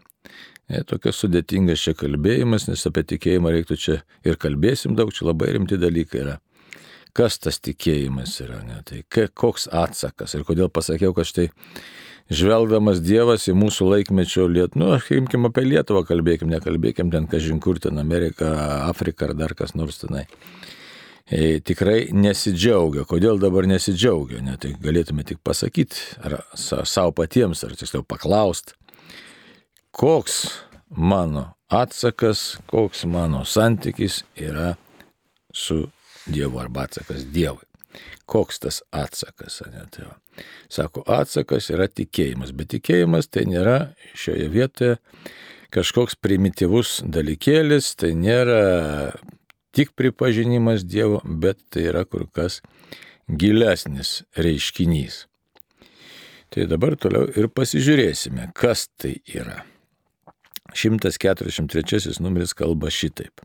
Ne, 0.67 0.81
tokias 0.83 1.21
sudėtingas 1.23 1.83
čia 1.85 1.95
kalbėjimas, 1.95 2.67
nes 2.67 2.83
apie 2.89 3.05
tikėjimą 3.13 3.53
reiktų 3.55 3.77
čia 3.79 4.01
ir 4.27 4.39
kalbėsim 4.41 4.97
daug, 4.99 5.13
čia 5.15 5.29
labai 5.29 5.53
rimti 5.55 5.79
dalykai 5.79 6.25
yra. 6.25 6.41
Kas 7.17 7.39
tas 7.41 7.61
tikėjimas 7.63 8.35
yra, 8.45 8.59
ne, 8.67 8.81
tai 8.85 9.05
koks 9.13 9.69
atsakas 9.73 10.35
ir 10.35 10.43
kodėl 10.49 10.69
pasakiau, 10.69 11.15
kad 11.17 11.29
štai 11.29 11.47
žvelgdamas 12.33 13.01
Dievas 13.05 13.47
į 13.51 13.55
mūsų 13.57 13.91
laikmečio 13.93 14.47
Lietuvą, 14.51 14.83
nu, 14.83 15.19
imkim 15.19 15.49
apie 15.49 15.67
Lietuvą, 15.67 16.03
kalbėkim, 16.09 16.51
nekalbėkim 16.51 17.11
ten, 17.13 17.29
kažin 17.31 17.61
kur 17.63 17.79
ten 17.83 17.99
Amerika, 18.03 18.51
Afrika 18.89 19.29
ar 19.29 19.37
dar 19.39 19.55
kas 19.59 19.77
nors 19.79 20.01
tenai. 20.03 20.27
E, 21.27 21.59
tikrai 21.59 22.13
nesidžiaugia. 22.15 23.03
Kodėl 23.09 23.41
dabar 23.43 23.67
nesidžiaugia? 23.67 24.43
Ne, 24.47 24.55
tai 24.63 24.77
galėtume 24.79 25.27
tik 25.27 25.41
pasakyti, 25.47 25.99
ar 26.23 26.39
savo 26.55 27.15
patiems, 27.19 27.65
ar 27.67 27.75
tiksliau 27.79 28.07
paklausti, 28.07 28.77
koks 29.91 30.45
mano 30.95 31.49
atsakas, 31.73 32.61
koks 32.71 33.03
mano 33.11 33.43
santykis 33.43 34.23
yra 34.39 34.77
su 35.51 35.87
Dievu 36.31 36.59
arba 36.63 36.87
atsakas 36.87 37.27
Dievui. 37.35 37.67
Koks 38.27 38.63
tas 38.63 38.83
atsakas? 38.95 39.61
Ne, 39.73 39.85
tai 39.95 40.09
va. 40.09 40.17
Sako, 40.73 41.05
atsakas 41.07 41.71
yra 41.73 41.89
tikėjimas, 41.89 42.53
bet 42.57 42.73
tikėjimas 42.75 43.31
tai 43.33 43.47
nėra 43.49 43.79
šioje 44.15 44.49
vietoje 44.53 44.97
kažkoks 45.75 46.17
primityvus 46.23 47.01
dalykėlis, 47.13 47.95
tai 48.01 48.15
nėra 48.17 49.13
tik 49.77 49.93
pripažinimas 49.99 50.87
Dievo, 50.89 51.21
bet 51.25 51.61
tai 51.71 51.89
yra 51.91 52.05
kur 52.09 52.27
kas 52.33 52.63
gilesnis 53.29 54.23
reiškinys. 54.39 55.27
Tai 56.53 56.69
dabar 56.71 56.95
toliau 56.97 57.27
ir 57.35 57.51
pasižiūrėsime, 57.51 58.53
kas 58.57 58.87
tai 58.97 59.17
yra. 59.35 59.65
143 60.77 62.21
numeris 62.23 62.55
kalba 62.57 62.91
šitaip. 62.93 63.43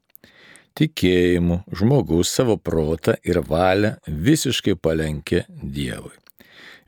Tikėjimu 0.80 1.62
žmogus 1.75 2.32
savo 2.32 2.56
protą 2.58 3.18
ir 3.28 3.42
valią 3.48 3.96
visiškai 4.08 4.78
palenkė 4.80 5.44
Dievui. 5.50 6.16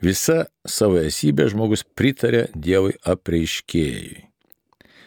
Visa 0.03 0.45
savo 0.67 0.99
esybė 0.99 1.49
žmogus 1.51 1.83
pritarė 1.95 2.47
Dievui 2.55 2.95
apreiškėjui. 3.07 4.23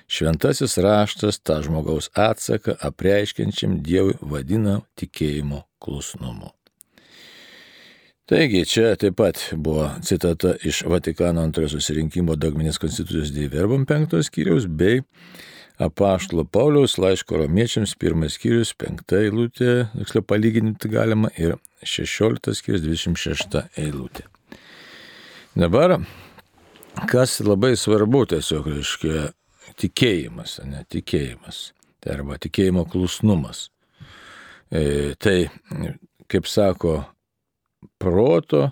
Šventasis 0.06 0.76
raštas 0.78 1.40
tą 1.42 1.58
žmogaus 1.66 2.12
atsaką 2.14 2.76
apreiškiančiam 2.88 3.80
Dievui 3.82 4.14
vadina 4.20 4.78
tikėjimo 5.00 5.64
klusnumu. 5.82 6.52
Taigi, 8.26 8.64
čia 8.66 8.94
taip 8.98 9.18
pat 9.20 9.38
buvo 9.54 9.90
citata 10.02 10.56
iš 10.66 10.80
Vatikano 10.90 11.44
antrojo 11.46 11.76
susirinkimo 11.76 12.34
dogminės 12.34 12.80
konstitucijos 12.82 13.30
Deiverbom 13.34 13.84
penktos 13.86 14.30
skyriaus 14.30 14.66
bei 14.66 15.04
apaštalo 15.78 16.44
Pauliaus 16.44 16.96
laiško 16.98 17.36
romiečiams 17.42 17.94
pirmas 18.00 18.36
skyrius, 18.38 18.72
penkta 18.78 19.20
eilutė, 19.20 19.88
tiksliau 19.96 20.24
palyginti 20.24 20.90
galima, 20.92 21.30
ir 21.36 21.58
šešioliktas 21.84 22.62
skyrius, 22.62 22.84
dvidešimt 22.84 23.20
šešta 23.20 23.66
eilutė. 23.80 24.24
Dabar, 25.56 25.98
kas 27.10 27.38
labai 27.44 27.74
svarbu 27.76 28.24
tiesiog, 28.32 28.70
reiškia, 28.72 29.28
tikėjimas, 29.80 30.58
ne 30.64 30.82
tikėjimas, 30.92 31.70
tai 32.00 32.16
arba 32.16 32.40
tikėjimo 32.40 32.86
klusnumas. 32.88 33.68
E, 34.72 35.14
tai, 35.20 35.46
kaip 36.26 36.48
sako 36.48 36.98
proto 38.00 38.70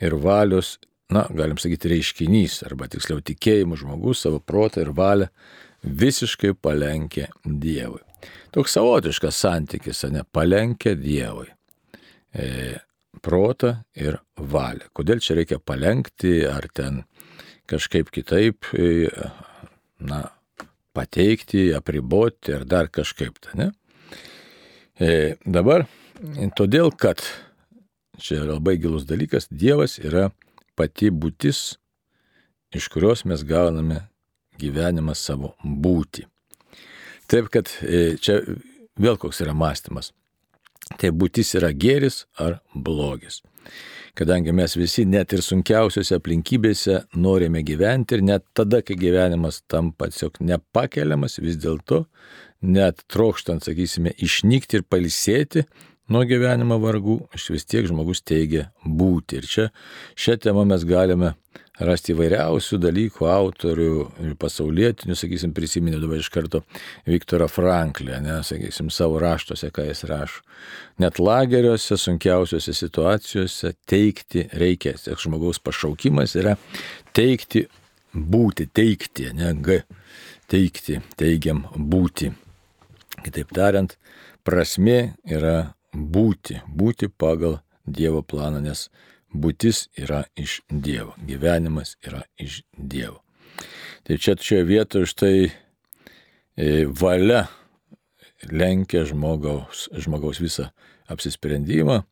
ir 0.00 0.16
valios, 0.20 0.76
na, 1.12 1.24
galim 1.32 1.58
sakyti, 1.60 1.90
reiškinys, 1.92 2.60
arba 2.68 2.88
tiksliau 2.92 3.24
tikėjimo 3.24 3.78
žmogus 3.80 4.24
savo 4.24 4.40
protą 4.44 4.84
ir 4.84 4.92
valią 4.96 5.32
visiškai 5.84 6.54
palenkė 6.62 7.28
Dievui. 7.44 8.02
Toks 8.54 8.76
savotiškas 8.76 9.38
santykis, 9.44 10.04
ne, 10.12 10.24
palenkė 10.32 10.94
Dievui. 10.98 11.48
E, 12.34 12.78
protą 13.24 13.76
ir 13.98 14.18
valią. 14.36 14.88
Kodėl 14.96 15.20
čia 15.22 15.36
reikia 15.38 15.60
palenkti, 15.60 16.40
ar 16.48 16.66
ten 16.74 17.02
kažkaip 17.70 18.10
kitaip, 18.14 18.70
e, 18.74 19.08
na, 20.04 20.24
pateikti, 20.94 21.68
apriboti, 21.76 22.54
ar 22.54 22.64
dar 22.68 22.90
kažkaip, 22.92 23.38
tai, 23.42 23.54
ne? 23.58 23.68
E, 24.94 25.10
dabar, 25.44 25.88
todėl, 26.56 26.92
kad 26.94 27.22
čia 28.22 28.40
yra 28.42 28.56
labai 28.56 28.76
gilus 28.78 29.06
dalykas, 29.08 29.48
Dievas 29.50 29.98
yra 29.98 30.28
pati 30.78 31.10
būtis, 31.10 31.76
iš 32.74 32.88
kurios 32.90 33.24
mes 33.26 33.42
gauname 33.46 34.04
gyvenimą 34.60 35.14
savo 35.18 35.54
būti. 35.64 36.26
Taip 37.30 37.48
kad 37.52 37.70
e, 37.82 38.16
čia 38.20 38.40
vėl 39.00 39.18
koks 39.20 39.42
yra 39.44 39.54
mąstymas. 39.56 40.12
Tai 41.00 41.10
būtis 41.16 41.54
yra 41.56 41.72
gėris 41.72 42.24
ar 42.40 42.58
blogis. 42.74 43.40
Kadangi 44.14 44.52
mes 44.54 44.76
visi 44.76 45.02
net 45.08 45.32
ir 45.34 45.40
sunkiausiose 45.42 46.18
aplinkybėse 46.20 47.00
norime 47.18 47.64
gyventi 47.66 48.14
ir 48.14 48.22
net 48.22 48.44
tada, 48.54 48.82
kai 48.84 48.94
gyvenimas 49.00 49.62
tampa 49.66 50.06
tiesiog 50.12 50.38
nepakeliamas, 50.44 51.40
vis 51.42 51.56
dėlto, 51.58 52.04
net 52.62 53.02
trokštant, 53.10 53.64
sakysime, 53.66 54.12
išnykti 54.22 54.78
ir 54.78 54.86
palisėti, 54.86 55.64
nuo 56.12 56.24
gyvenimo 56.28 56.78
vargų, 56.82 57.20
aš 57.34 57.50
vis 57.54 57.64
tiek 57.68 57.86
žmogus 57.88 58.22
teigia 58.26 58.68
būti. 58.84 59.40
Ir 59.40 59.48
čia 59.48 59.70
šią 60.18 60.38
temą 60.44 60.66
mes 60.68 60.84
galime 60.88 61.34
rasti 61.82 62.12
įvairiausių 62.14 62.78
dalykų, 62.78 63.26
autorių 63.26 64.34
pasaulietinių, 64.38 65.16
sakysim, 65.18 65.54
prisiminiau 65.56 65.98
dabar 66.02 66.20
iš 66.22 66.30
karto 66.34 66.62
Viktorą 67.08 67.48
Franklį, 67.50 68.20
ne, 68.22 68.36
sakysim, 68.46 68.92
savo 68.94 69.18
raštuose, 69.22 69.72
ką 69.74 69.88
jis 69.88 70.04
rašo. 70.10 70.44
Net 71.02 71.18
lageriuose, 71.18 71.98
sunkiausiose 71.98 72.76
situacijose 72.76 73.74
teikti 73.90 74.46
reikia. 74.54 74.94
Tiek 75.02 75.18
žmogaus 75.20 75.58
pašaukimas 75.62 76.36
yra 76.38 76.54
teikti 77.16 77.66
būti, 78.14 78.68
teikti, 78.70 79.32
ne 79.34 79.50
G, 79.58 79.80
teikti, 80.50 81.00
teigiam 81.18 81.64
būti. 81.74 82.30
Kitaip 83.24 83.50
tariant, 83.56 83.96
prasme 84.46 85.16
yra 85.26 85.74
būti, 85.94 86.60
būti 86.68 87.08
pagal 87.08 87.60
Dievo 87.84 88.22
planą, 88.22 88.62
nes 88.64 88.88
būtis 89.34 89.88
yra 90.00 90.24
iš 90.36 90.62
Dievo, 90.68 91.14
gyvenimas 91.20 91.96
yra 92.06 92.24
iš 92.40 92.62
Dievo. 92.76 93.20
Tai 94.04 94.18
čia 94.18 94.36
šioje 94.36 94.64
vietoje 94.68 95.08
štai 95.08 95.36
e, 95.44 96.86
valia 96.86 97.46
lenkia 98.50 99.04
žmogaus, 99.08 99.88
žmogaus 99.96 100.40
visą 100.42 100.70
apsisprendimą, 101.08 102.02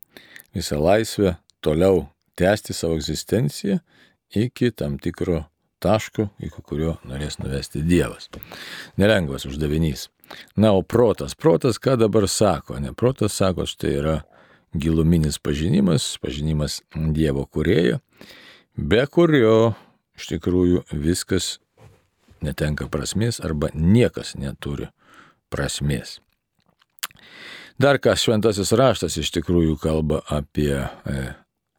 visą 0.57 0.81
laisvę 0.81 1.37
toliau 1.61 2.07
tęsti 2.37 2.73
savo 2.73 2.97
egzistenciją 2.97 3.81
iki 4.33 4.73
tam 4.73 4.99
tikro 4.99 5.45
taško, 5.83 6.29
iki 6.43 6.63
kurio 6.65 6.97
norės 7.09 7.39
nuvesti 7.43 7.83
Dievas. 7.87 8.31
Nelengvas 9.01 9.47
uždavinys. 9.49 10.09
Na, 10.57 10.73
o 10.73 10.83
protas, 10.83 11.35
protas 11.35 11.81
ką 11.83 11.99
dabar 12.01 12.29
sako? 12.31 12.79
Ne, 12.81 12.95
protas 12.97 13.37
sako, 13.37 13.67
štai 13.69 13.97
yra 13.99 14.17
giluminis 14.73 15.39
pažinimas, 15.43 16.17
pažinimas 16.23 16.81
Dievo 16.95 17.45
kurėjo, 17.45 18.01
be 18.77 19.05
kurio 19.13 19.75
iš 20.17 20.31
tikrųjų 20.33 20.87
viskas 21.03 21.59
netenka 22.43 22.89
prasmės 22.93 23.41
arba 23.45 23.71
niekas 23.75 24.35
neturi 24.39 24.89
prasmės. 25.53 26.21
Dar 27.81 27.99
ką 28.03 28.15
šventasis 28.19 28.73
raštas 28.79 29.17
iš 29.19 29.33
tikrųjų 29.35 29.77
kalba 29.81 30.21
apie, 30.31 30.75
e, 30.79 31.23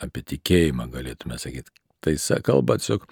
apie 0.02 0.24
tikėjimą, 0.34 0.90
galėtume 0.92 1.38
sakyti. 1.40 1.72
Tai 2.04 2.16
kalba 2.44 2.78
tiesiog 2.82 3.06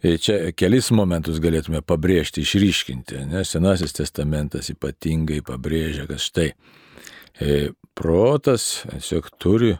Čia 0.00 0.54
kelis 0.56 0.88
momentus 0.96 1.42
galėtume 1.44 1.82
pabrėžti, 1.84 2.40
išryškinti, 2.40 3.18
nes 3.28 3.50
Senasis 3.52 3.92
testamentas 3.92 4.70
ypatingai 4.72 5.42
pabrėžia, 5.44 6.06
kad 6.08 6.22
štai 6.24 6.46
e, 6.48 7.72
protas 7.92 8.86
tiesiog 8.88 9.28
turi 9.36 9.74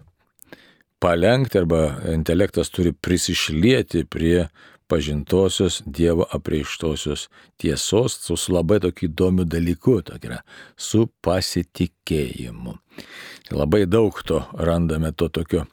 palengti 1.00 1.62
arba 1.62 1.86
intelektas 2.12 2.68
turi 2.68 2.92
prisišlieti 2.92 4.04
prie 4.04 4.50
pažintosios 4.90 5.80
Dievo 5.86 6.26
apreištosios 6.36 7.28
tiesos 7.56 8.18
su 8.20 8.52
labai 8.52 8.80
tokiu 8.84 9.08
įdomiu 9.08 9.48
dalyku, 9.48 10.00
tokia 10.04 10.34
yra, 10.34 10.42
su 10.76 11.06
pasitikėjimu. 11.24 12.76
Labai 13.56 13.86
daug 13.88 14.20
to 14.26 14.42
randame 14.58 15.14
to 15.16 15.30
tokio 15.32 15.64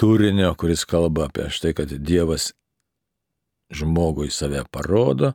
turinio, 0.00 0.54
kuris 0.56 0.86
kalba 0.88 1.28
apie 1.28 1.50
štai, 1.52 1.74
kad 1.76 1.92
Dievas 1.92 2.52
žmogui 3.74 4.30
save 4.30 4.64
parodo 4.70 5.32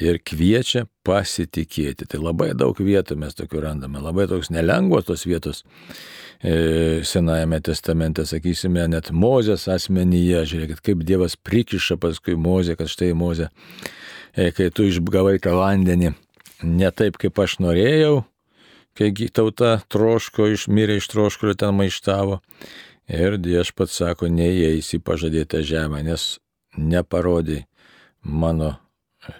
ir 0.00 0.18
kviečia 0.24 0.86
pasitikėti. 1.06 2.08
Tai 2.08 2.22
labai 2.22 2.52
daug 2.58 2.78
vietų 2.78 3.16
mes 3.20 3.36
tokių 3.38 3.62
randame, 3.66 4.02
labai 4.02 4.26
toks 4.30 4.50
nelengvos 4.52 5.06
tos 5.08 5.26
vietos 5.28 5.62
e, 6.42 7.02
Senajame 7.06 7.60
testamente, 7.64 8.24
sakysime, 8.26 8.86
net 8.90 9.12
Mozės 9.12 9.68
asmenyje, 9.70 10.44
žiūrėkit, 10.48 10.82
kaip 10.84 11.06
Dievas 11.06 11.36
prikiša 11.36 11.98
paskui 12.02 12.36
Mozę, 12.40 12.76
kad 12.78 12.90
štai 12.90 13.12
Mozė, 13.18 13.50
e, 14.34 14.50
kai 14.56 14.70
tu 14.74 14.88
išgavai 14.88 15.38
tą 15.42 15.56
vandenį, 15.60 16.14
ne 16.66 16.92
taip, 16.94 17.18
kaip 17.20 17.38
aš 17.44 17.58
norėjau, 17.62 18.22
kai 18.98 19.12
tauta 19.32 19.76
troško, 19.92 20.50
išmirė 20.56 20.98
iš 21.00 21.10
troškulio 21.12 21.56
ten 21.58 21.76
maištavo. 21.78 22.40
Ir 23.12 23.34
viešpats 23.42 23.96
sako, 23.98 24.28
neįeisi 24.30 25.00
pažadėtą 25.02 25.60
žemę, 25.66 26.04
nes 26.06 26.38
neparodai 26.76 27.62
mano 28.22 28.76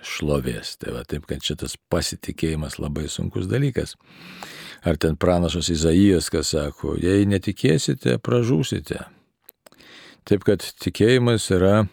šlovės. 0.06 0.76
Tai 0.78 0.96
va 0.96 1.02
taip, 1.08 1.26
kad 1.30 1.42
šitas 1.42 1.74
pasitikėjimas 1.90 2.78
labai 2.82 3.08
sunkus 3.10 3.48
dalykas. 3.50 3.96
Ar 4.86 4.98
ten 4.98 5.16
pranašas 5.16 5.70
Izaijas, 5.72 6.30
kas 6.32 6.52
sako, 6.54 6.96
jei 6.98 7.26
netikėsite, 7.30 8.18
pražūsite. 8.22 9.04
Taip, 10.26 10.44
kad 10.46 10.62
tikėjimas 10.82 11.48
yra 11.54 11.84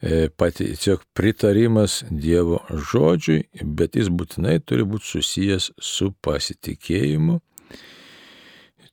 e, 0.00 0.28
pati, 0.28 0.70
tiesiog 0.72 1.04
pritarimas 1.16 2.02
Dievo 2.10 2.62
žodžiui, 2.68 3.46
bet 3.64 3.96
jis 3.96 4.12
būtinai 4.12 4.58
turi 4.64 4.84
būti 4.88 5.14
susijęs 5.14 5.70
su 5.80 6.10
pasitikėjimu. 6.24 7.40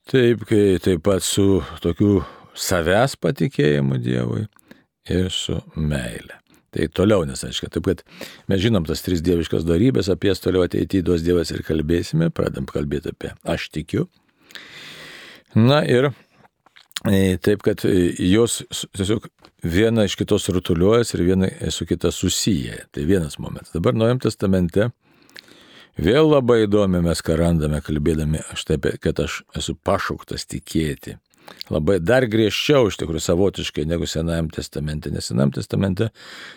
Taip, 0.08 0.46
taip 0.48 1.02
pat 1.04 1.24
su 1.24 1.60
tokiu 1.84 2.22
savęs 2.56 3.18
patikėjimu 3.20 4.00
Dievui 4.00 4.46
ir 5.10 5.32
su 5.34 5.58
meile. 5.76 6.38
Tai 6.74 6.84
toliau 6.92 7.24
nesaiškia. 7.24 7.70
Taip 7.72 7.86
kad 7.88 8.02
mes 8.50 8.60
žinom 8.60 8.84
tas 8.88 9.00
tris 9.04 9.22
dieviškas 9.24 9.64
darybės, 9.68 10.10
apie 10.12 10.32
jas 10.32 10.42
toliau 10.44 10.66
ateityje 10.66 11.06
duos 11.06 11.24
Dievas 11.24 11.52
ir 11.54 11.64
kalbėsime, 11.64 12.28
pradam 12.34 12.68
kalbėti 12.68 13.14
apie 13.14 13.32
aš 13.48 13.70
tikiu. 13.72 14.04
Na 15.56 15.80
ir 15.88 16.10
e, 17.08 17.38
taip, 17.40 17.64
kad 17.64 17.86
e, 17.88 18.10
jos 18.28 18.60
tiesiog 18.92 19.30
viena 19.64 20.04
iš 20.04 20.18
kitos 20.20 20.50
rutuliuojas 20.52 21.14
ir 21.16 21.24
viena 21.24 21.48
su 21.72 21.88
kita 21.88 22.12
susiję. 22.12 22.84
Tai 22.92 23.06
vienas 23.08 23.38
momentas. 23.40 23.72
Dabar 23.72 23.96
Naujam 23.96 24.20
testamente 24.20 24.90
vėl 25.96 26.28
labai 26.28 26.66
įdomi 26.66 27.00
mes 27.02 27.24
ką 27.24 27.38
randame, 27.40 27.80
kalbėdami 27.80 28.44
aš 28.52 28.68
taip, 28.68 28.92
kad 29.00 29.24
aš 29.24 29.40
esu 29.56 29.72
pašauktas 29.88 30.44
tikėti 30.52 31.16
labai 31.72 31.98
dar 32.00 32.26
griežčiau 32.30 32.88
iš 32.88 33.00
tikrųjų 33.00 33.24
savotiškai 33.24 33.86
negu 33.88 34.08
Senajam 34.08 34.48
testamente. 34.54 35.12
Nes 35.14 35.30
Senajam 35.30 35.52
testamente 35.58 36.10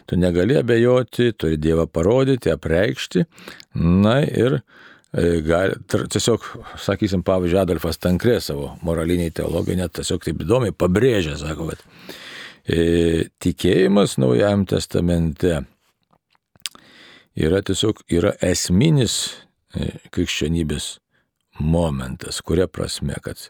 tu 0.09 0.19
negali 0.19 0.59
abejoti, 0.59 1.33
turi 1.33 1.59
Dievą 1.61 1.87
parodyti, 1.87 2.53
apreikšti. 2.53 3.25
Na 3.75 4.21
ir 4.23 4.61
E, 5.11 5.41
gali, 5.43 5.75
tiesiog, 5.91 6.45
sakysim, 6.79 7.19
pavyzdžiui, 7.27 7.59
Adolfas 7.59 7.99
Tankrė 7.99 8.37
savo 8.39 8.69
moraliniai 8.87 9.33
teologai 9.35 9.75
net 9.75 9.91
tiesiog 9.97 10.23
taip 10.23 10.39
įdomiai 10.45 10.71
pabrėžia, 10.71 11.35
sako, 11.41 11.67
kad 11.73 11.81
e, 12.63 13.25
tikėjimas 13.43 14.15
Naujajam 14.23 14.63
testamente 14.71 15.57
yra 17.35 17.59
tiesiog 17.67 17.99
yra 18.07 18.31
esminis 18.47 19.17
e, 19.75 19.89
krikščionybės 20.15 20.93
momentas, 21.59 22.39
kuria 22.39 22.69
prasme, 22.71 23.19
kad 23.19 23.49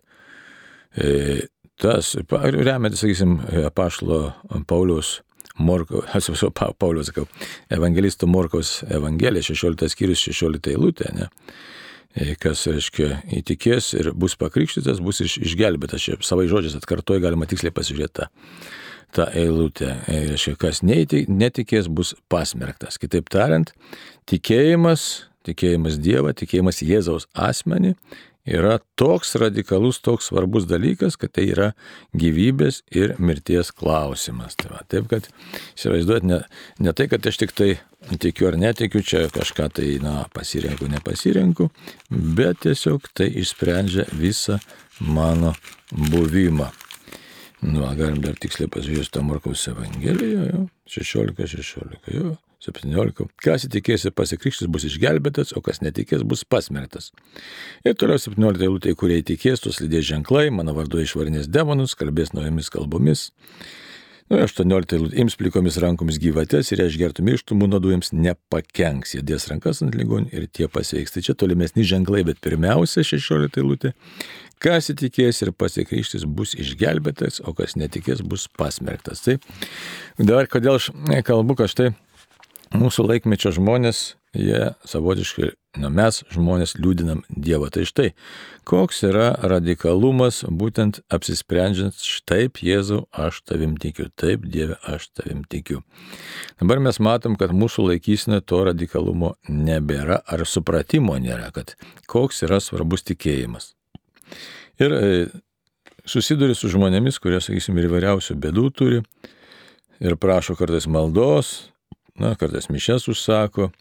tas, 1.81 2.15
remiantis, 2.27 3.01
sakysim, 3.01 3.37
apašlo 3.67 4.23
Pauliaus 4.67 5.19
Morko, 5.61 6.03
atsiprašau, 6.15 6.51
pa, 6.55 6.71
Paulius, 6.77 7.11
sakau, 7.11 7.27
evangelisto 7.73 8.27
Morkos 8.27 8.81
Evangelija, 8.89 9.43
16 9.45 9.93
skyrius, 9.93 10.23
16 10.29 10.73
eilutė, 10.73 11.11
ne? 11.15 11.29
E, 12.11 12.33
kas, 12.39 12.65
reiškia, 12.67 13.21
įtikės 13.39 13.93
ir 13.95 14.11
bus 14.19 14.35
pakrikštytas, 14.39 14.99
bus 15.03 15.21
iš, 15.23 15.37
išgelbėtas. 15.47 16.03
Čia 16.03 16.17
savai 16.27 16.49
žodžiais 16.51 16.75
atkartoj 16.81 17.21
galima 17.23 17.47
tiksliai 17.47 17.71
pasižiūrėti 17.75 18.17
tą, 18.17 18.27
tą 19.15 19.27
eilutę. 19.39 19.93
E, 20.11 20.17
reiškia, 20.33 20.57
kas 20.59 20.81
netikės, 20.83 21.87
bus 21.87 22.11
pasmerktas. 22.31 22.99
Kitaip 22.99 23.31
tariant, 23.31 23.71
tikėjimas, 24.27 25.29
tikėjimas 25.47 26.01
Dievą, 26.03 26.35
tikėjimas 26.35 26.83
Jėzaus 26.83 27.29
asmenį 27.31 27.95
yra 28.45 28.79
toks 28.99 29.35
radikalus, 29.39 30.01
toks 30.01 30.29
svarbus 30.31 30.67
dalykas, 30.69 31.17
kad 31.19 31.33
tai 31.35 31.47
yra 31.53 31.71
gyvybės 32.17 32.81
ir 32.91 33.15
mirties 33.21 33.71
klausimas. 33.75 34.57
Tai 34.59 34.73
va, 34.73 34.83
taip, 34.89 35.07
kad 35.11 35.29
įsivaizduot, 35.75 36.27
ne, 36.27 36.41
ne 36.81 36.93
tai, 36.97 37.07
kad 37.11 37.25
aš 37.27 37.41
tik 37.43 37.55
tai 37.57 37.71
tikiu 38.21 38.49
ar 38.49 38.57
netikiu, 38.59 39.03
čia 39.05 39.27
kažką 39.33 39.69
tai, 39.77 39.89
na, 40.03 40.25
pasirenku, 40.33 40.89
nepasirenku, 40.91 41.69
bet 42.09 42.63
tiesiog 42.65 43.11
tai 43.17 43.29
išsprendžia 43.41 44.07
visą 44.17 44.59
mano 45.01 45.53
buvimą. 45.91 46.71
Nu, 47.61 47.83
galim 47.93 48.23
dar 48.23 48.33
tiksliai 48.41 48.71
pasižiūrėti 48.73 49.13
tą 49.13 49.21
Markaus 49.25 49.67
Evangeliją, 49.69 50.65
16-16, 50.89 52.09
jo. 52.15 52.33
17. 52.61 53.27
Kas 53.41 53.65
įtikės 53.65 54.05
ir 54.05 54.13
pasikrikštis 54.13 54.69
bus 54.69 54.85
išgelbėtas, 54.85 55.55
o 55.57 55.63
kas 55.65 55.81
netikės 55.81 56.21
bus 56.27 56.43
pasmerktas. 56.45 57.09
Ir 57.87 57.95
toliau 57.97 58.21
17 58.21 58.67
eilutė, 58.67 58.93
kurie 58.97 59.21
įtikės, 59.23 59.63
tus 59.65 59.81
lydės 59.81 60.05
ženklai, 60.11 60.49
mano 60.53 60.75
vardu 60.77 61.01
išvarinės 61.01 61.49
demonus, 61.49 61.97
kalbės 61.97 62.35
naujomis 62.37 62.69
kalbomis. 62.73 63.31
Nu, 64.31 64.37
18 64.45 64.93
eilutė, 64.95 65.17
ims 65.19 65.35
plikomis 65.35 65.75
rankomis 65.81 66.19
gyvatės 66.21 66.69
ir 66.71 66.85
išgertų 66.85 67.25
mirštumų 67.27 67.67
nuodų 67.73 67.95
jiems 67.95 68.13
nepakenks, 68.15 69.17
jie 69.17 69.23
dės 69.27 69.49
rankas 69.49 69.81
ant 69.83 69.97
ligonių 69.97 70.29
ir 70.31 70.45
tie 70.47 70.69
pasveiks. 70.71 71.17
Tai 71.17 71.25
čia 71.25 71.35
tolimesni 71.35 71.83
ženklai, 71.83 72.21
bet 72.29 72.39
pirmiausia 72.45 73.03
16 73.03 73.59
eilutė, 73.59 73.91
kas 74.63 74.87
įtikės 74.93 75.41
ir 75.43 75.51
pasikrikštis 75.51 76.23
bus 76.29 76.53
išgelbėtas, 76.55 77.41
o 77.43 77.51
kas 77.57 77.75
netikės 77.75 78.21
bus 78.23 78.45
pasmerktas. 78.55 79.25
Tai 79.25 79.35
dabar 80.21 80.47
kodėl 80.47 80.77
aš 80.77 80.93
kalbu, 81.27 81.57
kad 81.59 81.73
štai 81.73 81.89
mūsų 82.75 83.05
laikmečio 83.09 83.51
žmonės, 83.55 84.15
jie 84.37 84.71
savotiškai, 84.87 85.51
na 85.81 85.89
mes 85.91 86.21
žmonės 86.31 86.75
liūdinam 86.79 87.23
Dievą. 87.31 87.69
Tai 87.73 87.83
štai, 87.87 88.07
koks 88.67 89.03
yra 89.07 89.31
radikalumas 89.43 90.41
būtent 90.47 91.01
apsisprendžiant, 91.11 91.95
štaip 91.95 92.61
Jėzau, 92.63 93.05
aš 93.11 93.41
tavim 93.47 93.75
tikiu, 93.81 94.07
taip 94.15 94.45
Dieve, 94.47 94.77
aš 94.87 95.09
tavim 95.17 95.43
tikiu. 95.51 95.81
Dabar 96.61 96.83
mes 96.83 96.99
matom, 97.03 97.37
kad 97.39 97.55
mūsų 97.55 97.89
laikysime 97.91 98.41
to 98.43 98.63
radikalumo 98.67 99.35
nebėra 99.49 100.21
ar 100.25 100.45
supratimo 100.47 101.17
nėra, 101.19 101.51
kad 101.55 101.75
koks 102.11 102.43
yra 102.47 102.61
svarbus 102.63 103.07
tikėjimas. 103.07 103.73
Ir 104.81 104.95
e, 104.95 105.09
susiduri 106.07 106.55
su 106.57 106.71
žmonėmis, 106.71 107.19
kurie, 107.21 107.41
sakysim, 107.43 107.77
ir 107.77 107.89
įvairiausių 107.89 108.39
bėdų 108.41 108.69
turi 108.73 109.03
ir 110.01 110.17
prašo 110.17 110.55
kartais 110.57 110.87
maldos, 110.89 111.70
na, 112.21 112.35
kartais 112.39 112.69
mišes 112.69 113.07
užsako 113.11 113.71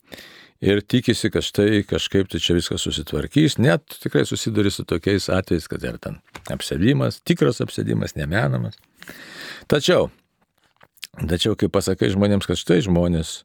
ir 0.61 0.83
tikisi, 0.85 1.31
kad 1.33 1.45
štai 1.45 1.83
kažkaip 1.89 2.29
tai 2.33 2.41
čia 2.43 2.57
viskas 2.59 2.85
susitvarkys, 2.85 3.59
net 3.61 3.97
tikrai 4.03 4.27
susiduri 4.29 4.73
su 4.73 4.85
tokiais 4.85 5.31
atvejais, 5.33 5.69
kad 5.71 5.85
ir 5.85 5.99
ten 6.03 6.19
apsėdimas, 6.53 7.21
tikras 7.25 7.63
apsėdimas, 7.65 8.17
nemenamas. 8.19 8.77
Tačiau, 9.71 10.11
tačiau, 11.17 11.57
kai 11.57 11.71
pasakai 11.73 12.13
žmonėms, 12.13 12.49
kad 12.49 12.61
štai 12.61 12.81
žmonės, 12.85 13.41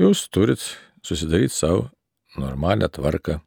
jūs 0.00 0.26
turit 0.34 0.64
susidaryti 1.06 1.54
savo 1.54 1.88
normalią 2.38 2.90
tvarką, 2.94 3.40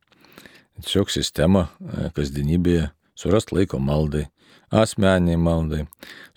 tiesiog 0.83 1.11
sistemą 1.13 1.67
e, 1.67 2.09
kasdienybėje, 2.15 2.89
surast 3.19 3.53
laiko 3.55 3.79
maldai, 3.79 4.27
asmeniai 4.73 5.37
maldai, 5.37 5.85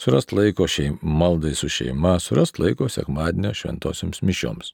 surast 0.01 0.33
laiko 0.37 0.69
šeim, 0.69 0.99
maldai 1.03 1.55
su 1.57 1.71
šeima, 1.73 2.19
surast 2.21 2.61
laiko 2.61 2.89
sekmadienio 2.93 3.55
šventosioms 3.57 4.23
mišioms. 4.23 4.73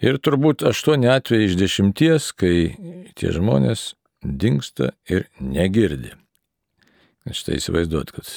Ir 0.00 0.20
turbūt 0.22 0.62
aštuoni 0.66 1.10
atvejai 1.10 1.48
iš 1.48 1.56
dešimties, 1.58 2.30
kai 2.38 2.56
tie 3.18 3.32
žmonės 3.34 3.92
dinksta 4.22 4.92
ir 5.10 5.26
negirdi. 5.42 6.14
Štai 7.28 7.58
įsivaizduot, 7.58 8.14
kad 8.14 8.30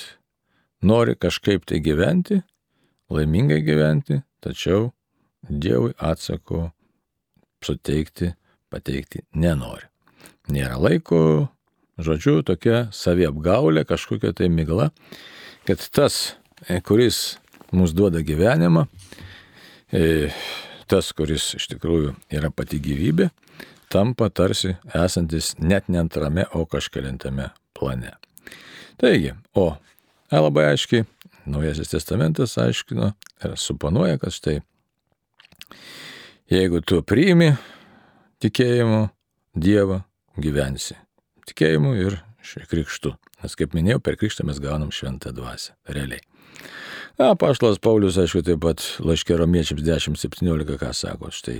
nori 0.84 1.16
kažkaip 1.16 1.64
tai 1.70 1.80
gyventi, 1.84 2.42
laimingai 3.14 3.62
gyventi, 3.64 4.20
tačiau 4.44 4.92
Dievui 5.42 5.96
atsako 5.98 6.68
suteikti, 7.66 8.28
pateikti 8.70 9.24
nenori. 9.34 9.88
Nėra 10.54 10.78
laiko, 10.78 11.50
Žodžiu, 12.02 12.40
tokia 12.46 12.88
saviapgaulė, 12.96 13.84
kažkokia 13.86 14.32
tai 14.34 14.48
migla, 14.50 14.90
kad 15.68 15.82
tas, 15.94 16.36
e, 16.66 16.80
kuris 16.82 17.38
mums 17.76 17.94
duoda 17.94 18.24
gyvenimą, 18.26 18.88
e, 19.94 20.32
tas, 20.90 21.12
kuris 21.14 21.52
iš 21.60 21.68
tikrųjų 21.76 22.16
yra 22.34 22.50
pati 22.50 22.80
gyvybė, 22.82 23.30
tampa 23.94 24.32
tarsi 24.34 24.74
esantis 24.98 25.54
net 25.60 25.92
ne 25.94 26.02
antrame, 26.02 26.48
o 26.58 26.66
kažkelintame 26.66 27.52
plane. 27.78 28.16
Taigi, 28.98 29.36
o 29.54 29.70
e, 29.76 30.38
labai 30.40 30.72
aiškiai, 30.72 31.06
Naujasis 31.52 31.90
testamentas 31.90 32.54
aiškino 32.62 33.08
ir 33.42 33.56
suponuoja, 33.58 34.20
kad 34.22 34.34
štai, 34.34 34.60
jeigu 36.54 36.82
tu 36.86 37.02
priimi 37.02 37.56
tikėjimu 38.42 39.08
Dievą, 39.58 40.04
gyvensi 40.38 40.96
tikėjimu 41.50 41.96
ir 42.00 42.20
krikštu. 42.72 43.16
Nes 43.42 43.58
kaip 43.58 43.74
minėjau, 43.78 44.02
per 44.04 44.18
krikštą 44.22 44.46
mes 44.48 44.60
gaunam 44.62 44.92
šventą 44.94 45.34
dvasę. 45.34 45.74
Realiai. 45.90 46.22
Na, 47.20 47.34
paštas 47.38 47.82
Paulius, 47.82 48.20
aišku, 48.22 48.44
taip 48.46 48.62
pat 48.64 48.84
laiškė 49.04 49.38
romiečiams 49.42 49.84
10.17, 49.86 50.78
ką 50.82 50.92
sako. 50.96 51.32
Štai 51.34 51.60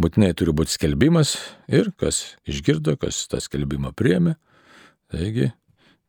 būtinai 0.00 0.32
turi 0.38 0.54
būti 0.56 0.74
skelbimas 0.74 1.36
ir 1.70 1.92
kas 1.98 2.38
išgirdo, 2.48 2.96
kas 3.00 3.26
tą 3.30 3.42
skelbimą 3.42 3.92
priemė, 3.98 4.36
taigi 5.12 5.50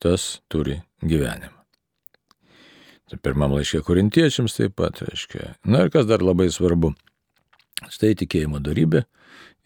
tas 0.02 0.40
turi 0.52 0.80
gyvenimą. 1.02 1.56
Tai 3.10 3.18
pirmam 3.26 3.56
laiškė 3.58 3.82
korintiečiams 3.86 4.54
taip 4.54 4.76
pat, 4.78 5.02
reiškia. 5.02 5.56
Na 5.66 5.86
ir 5.86 5.94
kas 5.94 6.06
dar 6.06 6.22
labai 6.22 6.52
svarbu. 6.54 6.94
Štai 7.90 8.14
tikėjimo 8.20 8.60
darybė, 8.62 9.06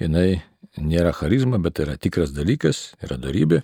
jinai 0.01 0.41
nėra 0.77 1.13
charizma, 1.15 1.59
bet 1.61 1.81
yra 1.83 1.97
tikras 2.01 2.33
dalykas, 2.33 2.93
yra 3.03 3.17
darybė. 3.21 3.61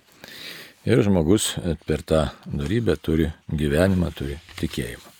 Ir 0.88 1.02
žmogus 1.04 1.52
per 1.84 2.00
tą 2.06 2.30
darybę 2.46 2.96
turi 2.96 3.28
gyvenimą, 3.52 4.12
turi 4.16 4.38
tikėjimą. 4.60 5.10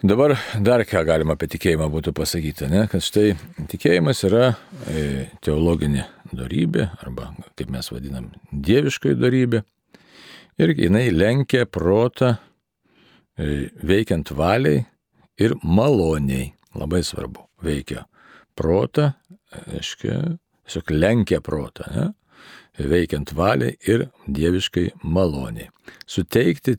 Dabar 0.00 0.34
dar 0.64 0.80
ką 0.88 1.02
galima 1.04 1.34
apie 1.36 1.48
tikėjimą 1.52 1.90
būtų 1.92 2.14
pasakyti, 2.16 2.68
ne? 2.72 2.86
kad 2.88 3.04
štai 3.04 3.34
tikėjimas 3.68 4.22
yra 4.24 4.54
e, 4.88 5.26
teologinė 5.44 6.06
darybė, 6.32 6.86
arba 7.04 7.30
kaip 7.56 7.68
mes 7.72 7.90
vadinam, 7.92 8.30
dieviškai 8.48 9.12
darybė. 9.20 9.60
Ir 10.60 10.72
jinai 10.76 11.06
lenkia 11.12 11.66
protą 11.68 12.34
e, 12.36 13.68
veikiant 13.84 14.32
valiai 14.36 14.86
ir 15.40 15.56
maloniai. 15.64 16.48
Labai 16.80 17.02
svarbu, 17.04 17.44
veikia 17.66 18.06
protą 18.56 19.10
aiškia, 19.74 20.16
tiesiog 20.66 20.92
lenkia 20.94 21.40
protą, 21.44 21.86
ne? 21.94 22.08
veikiant 22.80 23.34
valiai 23.36 23.74
ir 23.90 24.06
dieviškai 24.24 24.86
maloniai. 25.04 25.68
Suteikti 26.08 26.78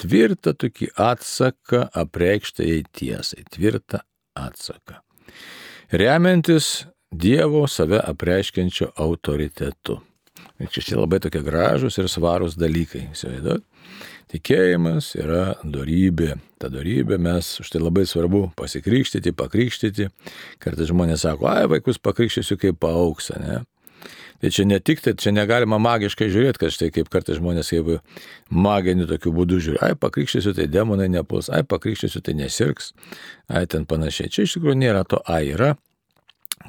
tvirtą 0.00 0.54
tokį 0.56 0.92
atsaką 0.96 1.82
apreikštai 2.02 2.78
tiesai, 2.96 3.44
tvirtą 3.52 4.00
atsaką. 4.38 5.02
Remiantis 5.92 6.86
Dievo 7.12 7.66
save 7.68 8.00
apreiškiančio 8.08 8.86
autoritetu. 8.96 9.98
Čia 10.72 10.96
labai 10.96 11.18
tokie 11.20 11.42
gražus 11.44 11.98
ir 12.00 12.08
svarūs 12.08 12.56
dalykai. 12.56 13.10
Įsivaizduot? 13.12 13.66
Tikėjimas 14.32 15.10
yra 15.20 15.58
darybė. 15.60 16.38
Ta 16.56 16.70
darybė 16.72 17.18
mes, 17.20 17.48
už 17.60 17.68
tai 17.74 17.82
labai 17.82 18.06
svarbu 18.08 18.46
pasikrikštyti, 18.56 19.34
pakrikštyti. 19.36 20.08
Kartais 20.62 20.88
žmonės 20.88 21.26
sako, 21.26 21.50
ai, 21.50 21.66
vaikus 21.68 22.00
pakrikštysiu 22.00 22.56
kaip 22.62 22.78
paauksą, 22.80 23.36
ne? 23.42 23.58
Tai 24.42 24.50
čia 24.50 24.64
ne 24.66 24.80
tik 24.82 24.98
tai, 25.04 25.12
čia 25.14 25.30
negalima 25.30 25.76
magiškai 25.78 26.26
žiūrėti, 26.32 26.58
kad 26.58 26.72
štai 26.74 26.88
kaip 26.94 27.10
kartais 27.12 27.36
žmonės 27.38 27.68
kaip 27.70 27.90
maginiu 28.50 29.04
tokiu 29.10 29.30
būdu 29.36 29.60
žiūri, 29.62 29.78
ai 29.84 29.92
pakrikštysiu, 29.94 30.54
tai 30.56 30.66
demonai 30.66 31.06
nepuls, 31.12 31.50
ai 31.52 31.60
pakrikštysiu, 31.62 32.24
tai 32.24 32.34
nesirgs, 32.40 32.90
ai 33.52 33.68
ten 33.70 33.84
panašiai. 33.86 34.32
Čia 34.32 34.48
iš 34.48 34.56
tikrųjų 34.56 34.80
nėra 34.80 35.04
to, 35.06 35.20
ai 35.30 35.52
yra. 35.52 35.76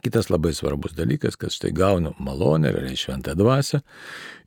Kitas 0.04 0.30
labai 0.30 0.52
svarbus 0.54 0.93
dalykas, 0.97 1.39
kad 1.39 1.54
štai 1.54 1.71
gaunu 1.73 2.12
malonę, 2.21 2.76
realiai 2.76 2.99
šventą 2.99 3.34
dvasę 3.39 3.82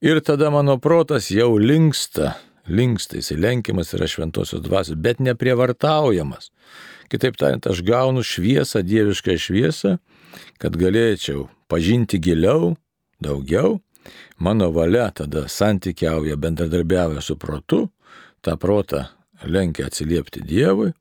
ir 0.05 0.21
tada 0.23 0.53
mano 0.55 0.77
protas 0.83 1.33
jau 1.33 1.55
linksta, 1.59 2.37
linksta, 2.69 3.17
jis 3.19 3.33
lenkiamas 3.39 3.95
yra 3.97 4.09
šventosios 4.11 4.63
dvasios, 4.65 4.99
bet 4.99 5.21
neprievartaujamas. 5.23 6.51
Kitaip 7.11 7.39
tariant, 7.39 7.67
aš 7.71 7.83
gaunu 7.87 8.25
šviesą, 8.27 8.83
dievišką 8.83 9.37
šviesą, 9.39 9.97
kad 10.59 10.77
galėčiau 10.79 11.47
pažinti 11.71 12.19
giliau, 12.23 12.75
daugiau, 13.23 13.79
mano 14.39 14.71
valia 14.75 15.09
tada 15.15 15.47
santykiauja, 15.51 16.37
bendradarbiauja 16.37 17.23
su 17.23 17.39
protu, 17.39 17.87
tą 18.43 18.57
protą 18.59 19.07
lenkia 19.47 19.87
atsiliepti 19.87 20.43
Dievui 20.47 20.93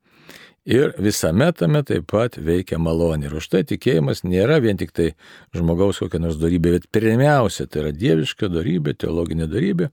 ir 0.66 0.96
visame 1.02 1.52
tame 1.54 1.82
taip 1.86 2.08
pat 2.12 2.40
veikia 2.42 2.80
malonė. 2.82 3.30
Ir 3.30 3.38
už 3.40 3.48
tai 3.54 3.64
tikėjimas 3.70 4.24
nėra 4.26 4.60
vien 4.64 4.80
tik 4.82 4.92
tai 4.96 5.12
žmogaus 5.56 6.02
kokia 6.04 6.22
nors 6.24 6.40
darybė, 6.42 6.76
bet 6.80 6.90
pirmiausia 6.96 7.68
tai 7.70 7.86
yra 7.86 7.94
dieviška 7.96 8.50
darybė, 8.52 8.98
teologinė 8.98 9.48
darybė, 9.52 9.92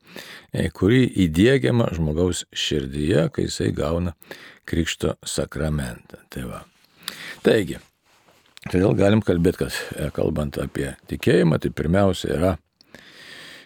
e, 0.53 0.69
kuri 0.75 1.05
įdėgiama 1.27 1.93
žmogaus 1.97 2.47
širdyje, 2.53 3.29
kai 3.37 3.47
jisai 3.49 3.71
gauna 3.77 4.17
Krikšto 4.69 5.17
sakramentą. 5.27 6.23
Tai 6.31 6.45
va. 6.49 6.61
Taigi, 7.43 7.81
Todėl 8.71 8.93
galim 8.95 9.23
kalbėti, 9.27 9.65
kad 9.65 9.75
e, 9.99 10.11
kalbant 10.15 10.55
apie 10.63 10.93
tikėjimą, 11.11 11.59
tai 11.59 11.73
pirmiausia 11.75 12.29
yra 12.37 12.51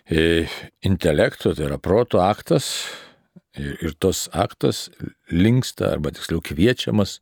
e, 0.09 0.47
intelekto, 0.89 1.53
tai 1.53 1.67
yra 1.67 1.77
proto 1.77 2.23
aktas 2.25 2.71
ir, 3.57 3.79
ir 3.83 3.95
tos 3.99 4.27
aktas 4.33 4.87
linksta, 5.33 5.91
arba 5.97 6.13
tiksliau 6.15 6.43
kviečiamas, 6.45 7.19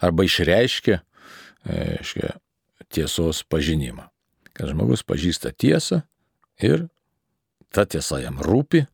arba 0.00 0.26
išreiškia 0.28 1.00
e, 1.00 2.32
tiesos 2.92 3.42
pažinimą. 3.48 4.08
Kad 4.56 4.72
žmogus 4.72 5.04
pažįsta 5.06 5.52
tiesą 5.54 6.02
ir 6.62 6.88
ta 7.74 7.84
tiesa 7.86 8.20
jam 8.22 8.40
rūpi 8.42 8.84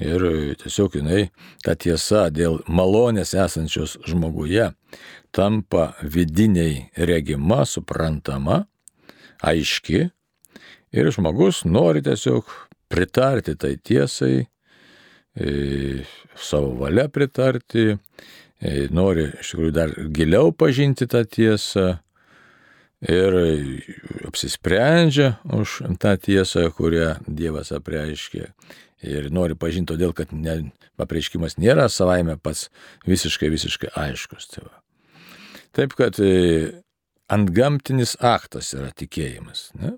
ir 0.00 0.24
tiesiog 0.58 0.98
jinai, 0.98 1.28
ta 1.62 1.74
tiesa 1.78 2.28
dėl 2.34 2.60
malonės 2.66 3.34
esančios 3.38 3.98
žmoguje 4.08 4.72
tampa 5.34 5.92
vidiniai 6.02 6.88
regima, 6.96 7.64
suprantama, 7.66 8.64
aiški 9.42 10.08
ir 10.94 11.10
žmogus 11.14 11.64
nori 11.66 12.02
tiesiog 12.06 12.48
pritarti 12.90 13.56
tai 13.58 13.74
tiesai, 13.76 14.46
savo 15.34 16.74
valia 16.78 17.08
pritarti, 17.08 17.96
e, 18.60 18.86
nori 18.94 19.28
iš 19.40 19.54
tikrųjų 19.54 19.74
dar 19.74 19.94
giliau 20.14 20.52
pažinti 20.54 21.08
tą 21.10 21.24
tiesą 21.26 21.98
ir 23.04 23.36
apsisprendžia 24.28 25.34
už 25.44 25.82
tą 26.00 26.14
tiesą, 26.16 26.70
kurią 26.72 27.18
Dievas 27.26 27.72
apreiškė. 27.74 28.48
Ir 29.04 29.28
nori 29.34 29.56
pažinti 29.58 29.92
todėl, 29.92 30.14
kad 30.16 30.32
ne, 30.32 30.70
apreiškimas 30.96 31.58
nėra 31.60 31.90
savaime 31.92 32.38
pats 32.40 32.70
visiškai, 33.04 33.50
visiškai 33.52 33.90
aiškus. 34.00 34.48
Tai 34.54 34.64
va. 34.64 34.80
Taip 35.74 35.96
kad 35.98 36.16
e, 36.22 36.80
antgamtinis 37.28 38.14
aktas 38.22 38.72
yra 38.78 38.92
tikėjimas. 38.96 39.72
Ne? 39.76 39.96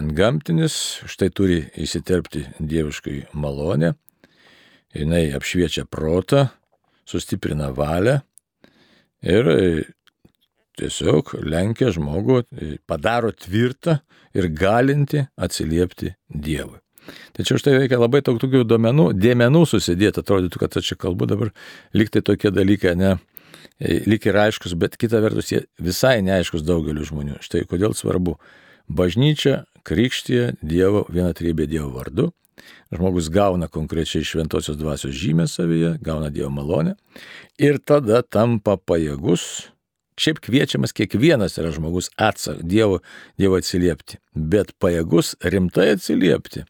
Antgamtinis 0.00 0.74
štai 1.06 1.28
turi 1.30 1.60
įsiterpti 1.78 2.46
dieviškai 2.58 3.18
malonę, 3.36 3.92
jinai 4.96 5.30
apšviečia 5.36 5.86
protą, 5.90 6.46
sustiprina 7.08 7.70
valią 7.74 8.20
ir 9.22 9.50
e, 9.52 9.66
tiesiog 10.78 11.34
lenkia 11.42 11.90
žmogų, 11.94 12.38
e, 12.42 12.70
padaro 12.86 13.32
tvirtą 13.32 13.98
ir 14.36 14.48
galinti 14.52 15.26
atsiliepti 15.36 16.14
Dievui. 16.28 16.78
Tačiau 17.34 17.58
štai 17.58 17.80
reikia 17.80 17.98
labai 17.98 18.20
daug 18.22 18.38
tokių 18.38 18.62
duomenų, 18.68 19.08
dėmenų 19.18 19.64
susidėti, 19.66 20.22
atrodytų, 20.22 20.60
kad 20.62 20.78
aš 20.78 20.92
čia 20.92 20.96
kalbu 21.02 21.26
dabar, 21.26 21.50
liktai 21.98 22.22
tokie 22.22 22.52
dalykai, 22.54 22.94
ne, 22.94 23.16
E, 23.82 24.02
lik 24.06 24.26
ir 24.30 24.38
aiškus, 24.38 24.76
bet 24.78 24.96
kita 25.00 25.20
vertus 25.24 25.50
jie 25.50 25.64
visai 25.82 26.20
neaiškus 26.22 26.62
daugeliu 26.66 27.06
žmonių. 27.08 27.40
Štai 27.42 27.64
kodėl 27.68 27.96
svarbu. 27.98 28.36
Bažnyčia 28.86 29.64
krikštyje 29.86 30.58
Dievo, 30.62 31.06
viena 31.10 31.32
trybė 31.34 31.66
Dievo 31.70 31.90
vardu. 31.96 32.30
Žmogus 32.92 33.30
gauna 33.32 33.68
konkrečiai 33.72 34.26
šventosios 34.26 34.76
dvasios 34.76 35.14
žymę 35.16 35.46
savyje, 35.48 35.96
gauna 36.04 36.30
Dievo 36.30 36.50
malonę 36.52 36.96
ir 37.58 37.80
tada 37.80 38.22
tampa 38.22 38.76
pajėgus. 38.76 39.68
Šiaip 40.20 40.42
kviečiamas 40.44 40.92
kiekvienas 40.92 41.56
yra 41.58 41.70
žmogus 41.72 42.10
atsak, 42.20 42.60
Dievo, 42.68 43.00
Dievo 43.40 43.56
atsiliepti, 43.56 44.20
bet 44.36 44.74
pajėgus 44.82 45.34
rimtai 45.40 45.94
atsiliepti, 45.94 46.66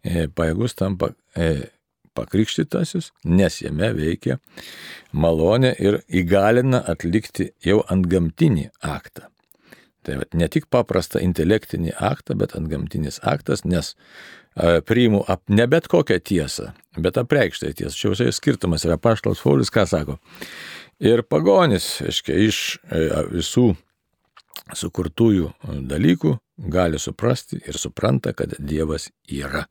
e, 0.00 0.26
pajėgus 0.32 0.78
tampa 0.80 1.12
e, 1.36 1.68
pakrikštytasis, 2.16 3.12
nes 3.28 3.60
jame 3.60 3.92
veikia 3.98 4.40
malonė 5.12 5.74
ir 5.82 6.00
įgalina 6.08 6.80
atlikti 6.88 7.50
jau 7.64 7.82
ant 7.92 8.08
gamtinį 8.08 8.70
aktą. 8.80 9.28
Tai 10.06 10.20
ne 10.38 10.46
tik 10.52 10.68
paprastą 10.70 11.18
intelektinį 11.24 11.96
aktą, 11.98 12.36
bet 12.38 12.54
ant 12.54 12.70
gamtinis 12.70 13.18
aktas, 13.26 13.64
nes 13.66 13.94
e, 13.94 14.78
priimu 14.86 15.24
ap, 15.26 15.42
ne 15.50 15.66
bet 15.70 15.88
kokią 15.90 16.20
tiesą, 16.22 16.70
bet 16.94 17.18
apreikštą 17.18 17.72
tiesą. 17.74 17.96
Čia 17.98 18.12
visai 18.14 18.28
skirtumas 18.36 18.86
yra 18.86 19.00
paštalas 19.02 19.42
Paulius, 19.42 19.72
ką 19.74 19.86
sako. 19.90 20.20
Ir 21.02 21.24
pagonis, 21.26 21.96
aiškiai, 22.06 22.46
iš 22.46 22.60
e, 22.86 23.02
visų 23.34 23.72
sukurtųjų 24.74 25.50
dalykų 25.90 26.36
gali 26.72 26.98
suprasti 27.02 27.58
ir 27.66 27.78
supranta, 27.78 28.32
kad 28.32 28.54
Dievas 28.58 29.10
yra. 29.28 29.66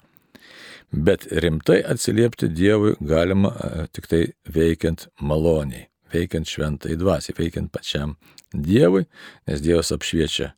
Bet 0.92 1.26
rimtai 1.32 1.82
atsiliepti 1.82 2.48
Dievui 2.54 2.94
galima 3.02 3.52
e, 3.56 3.88
tik 3.92 4.08
tai 4.08 4.22
veikiant 4.46 5.08
maloniai, 5.20 5.88
veikiant 6.14 6.50
šventai 6.50 6.98
dvasiai, 7.00 7.38
veikiant 7.38 7.72
pačiam 7.74 8.16
Dievui, 8.54 9.06
nes 9.50 9.62
Dievas 9.64 9.92
apšviečia 9.96 10.52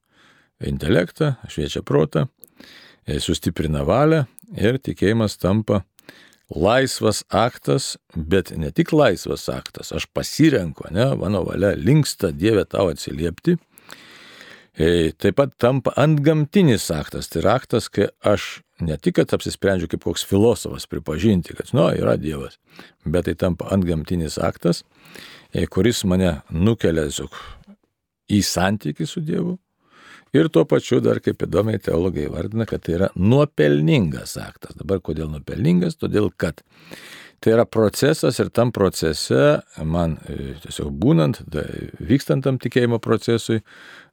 intelektą, 0.67 1.35
apšviečia 1.45 1.83
protą, 1.85 2.27
e, 3.05 3.19
sustiprina 3.23 3.83
valią 3.87 4.25
ir 4.57 4.79
tikėjimas 4.81 5.37
tampa 5.41 5.83
laisvas 6.53 7.23
aktas, 7.29 7.97
bet 8.15 8.53
ne 8.55 8.71
tik 8.71 8.93
laisvas 8.95 9.47
aktas, 9.51 9.91
aš 9.91 10.07
pasirenku, 10.13 10.87
ne, 10.91 11.09
mano 11.19 11.43
valia 11.47 11.73
linksta 11.75 12.31
Dievė 12.31 12.65
tau 12.69 12.87
atsiliepti. 12.93 13.57
E, 14.77 15.11
taip 15.17 15.39
pat 15.39 15.55
tampa 15.57 15.91
antgamtinis 15.97 16.91
aktas, 16.93 17.31
tai 17.33 17.41
yra 17.41 17.55
aktas, 17.57 17.87
kai 17.89 18.11
aš 18.21 18.59
ne 18.85 18.97
tik, 19.01 19.15
kad 19.17 19.33
apsisprendžiu 19.33 19.89
kaip 19.89 20.03
koks 20.05 20.25
filosofas 20.29 20.85
pripažinti, 20.85 21.55
kad, 21.57 21.71
nu, 21.73 21.87
yra 21.97 22.13
Dievas, 22.21 22.59
bet 23.05 23.25
tai 23.25 23.33
tampa 23.41 23.71
antgamtinis 23.73 24.37
aktas, 24.37 24.83
e, 25.49 25.65
kuris 25.65 26.03
mane 26.05 26.35
nukelia 26.53 27.07
tiesiog 27.09 27.39
į 28.37 28.43
santykių 28.45 29.09
su 29.09 29.25
Dievu. 29.25 29.57
Ir 30.35 30.51
tuo 30.53 30.65
pačiu 30.69 30.99
dar 31.01 31.23
kaip 31.23 31.41
įdomiai 31.47 31.79
teologai 31.81 32.27
vardina, 32.29 32.67
kad 32.69 32.83
tai 32.85 32.97
yra 32.97 33.07
nuopelningas 33.15 34.35
aktas. 34.37 34.75
Dabar 34.77 34.99
kodėl 35.01 35.31
nuopelningas? 35.31 35.95
Todėl, 35.97 36.27
kad 36.35 36.61
tai 37.41 37.53
yra 37.55 37.65
procesas 37.65 38.37
ir 38.41 38.51
tam 38.53 38.73
procese 38.75 39.61
man 39.87 40.17
e, 40.27 40.57
tiesiog 40.65 40.91
būnant, 41.01 41.41
vykstant 42.03 42.45
tam 42.45 42.59
tikėjimo 42.61 42.99
procesui, 43.01 43.61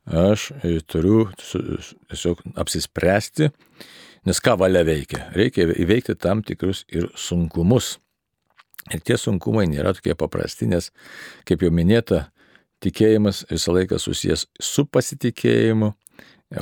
aš 0.04 0.50
turiu 0.88 1.28
tiesiog 1.40 2.42
apsispręsti 2.60 3.50
Nes 4.24 4.40
ką 4.40 4.56
valia 4.56 4.80
veikia? 4.88 5.26
Reikia 5.36 5.66
įveikti 5.68 6.16
tam 6.16 6.40
tikrus 6.44 6.84
ir 6.88 7.10
sunkumus. 7.16 7.98
Ir 8.92 9.02
tie 9.04 9.18
sunkumai 9.20 9.66
nėra 9.68 9.92
tokie 9.96 10.14
paprasti, 10.16 10.68
nes, 10.68 10.90
kaip 11.48 11.64
jau 11.64 11.70
minėta, 11.72 12.26
tikėjimas 12.84 13.44
visą 13.52 13.72
laiką 13.76 13.98
susijęs 14.00 14.46
su 14.60 14.84
pasitikėjimu, 14.88 15.92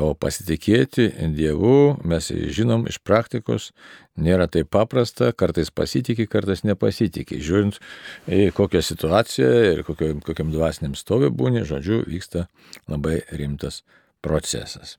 o 0.00 0.12
pasitikėti 0.18 1.08
Dievu, 1.36 1.98
mes 2.08 2.28
žinom 2.32 2.86
iš 2.90 2.98
praktikos, 3.04 3.70
nėra 4.16 4.46
taip 4.52 4.70
paprasta, 4.72 5.32
kartais 5.36 5.72
pasitikė, 5.74 6.26
kartais 6.30 6.64
nepasitikė. 6.64 7.40
Žiūrint, 7.42 7.80
kokią 8.56 8.82
situaciją 8.84 9.50
ir 9.72 9.82
kokiam, 9.88 10.22
kokiam 10.24 10.52
dvasiniam 10.54 10.96
stovė 10.98 11.32
būni, 11.34 11.64
žodžiu, 11.68 12.02
vyksta 12.08 12.46
labai 12.88 13.20
rimtas 13.32 13.82
procesas. 14.24 14.96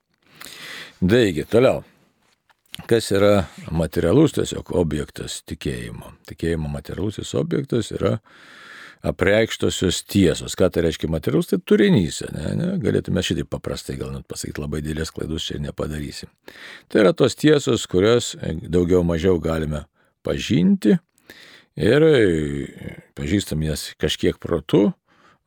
Taigi, 0.99 1.47
toliau. 1.49 1.84
kas 2.89 3.12
yra 3.13 3.45
materialus 3.71 4.34
tiesiog 4.34 4.71
objektas 4.73 5.43
tikėjimo. 5.45 6.15
Tikėjimo 6.29 6.71
materialusis 6.73 7.36
objektas 7.38 7.91
yra 7.93 8.17
apreikštosios 9.03 10.01
tiesos. 10.07 10.55
Ką 10.59 10.69
tai 10.71 10.85
reiškia 10.85 11.09
materialus, 11.11 11.49
tai 11.51 11.59
turinys. 11.59 12.21
Ne, 12.33 12.53
ne? 12.59 12.69
Galėtume 12.83 13.23
šitaip 13.25 13.49
paprastai 13.51 13.97
gal 13.99 14.13
net 14.15 14.27
pasakyti, 14.31 14.63
labai 14.63 14.81
didelės 14.83 15.11
klaidus 15.15 15.49
čia 15.49 15.59
nepadarysim. 15.63 16.31
Tai 16.87 17.03
yra 17.03 17.13
tos 17.17 17.35
tiesos, 17.39 17.85
kurias 17.91 18.33
daugiau 18.63 19.03
mažiau 19.07 19.41
galime 19.43 19.85
pažinti 20.23 20.97
ir 21.75 22.07
pažįstam 23.17 23.63
jas 23.67 23.89
kažkiek 23.99 24.39
protu, 24.39 24.91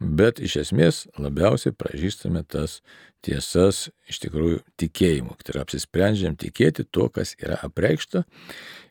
bet 0.00 0.40
iš 0.44 0.58
esmės 0.66 1.04
labiausiai 1.16 1.72
pažįstame 1.72 2.42
tas 2.44 2.82
tiesas 3.24 3.86
iš 4.10 4.20
tikrųjų 4.26 4.60
tikėjimu. 4.80 5.36
Tai 5.40 5.54
yra 5.54 5.64
apsisprendžiam 5.64 6.36
tikėti 6.36 6.84
to, 6.84 7.08
kas 7.08 7.34
yra 7.40 7.56
apreikšta 7.64 8.26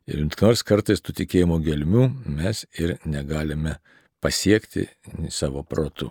ir 0.09 0.25
nors 0.41 0.63
kartais 0.65 1.03
tų 1.05 1.15
tikėjimo 1.21 1.59
gelmių 1.65 2.09
mes 2.25 2.65
ir 2.81 2.97
negalime 3.05 3.77
pasiekti 4.25 4.87
savo 5.29 5.61
protu. 5.63 6.09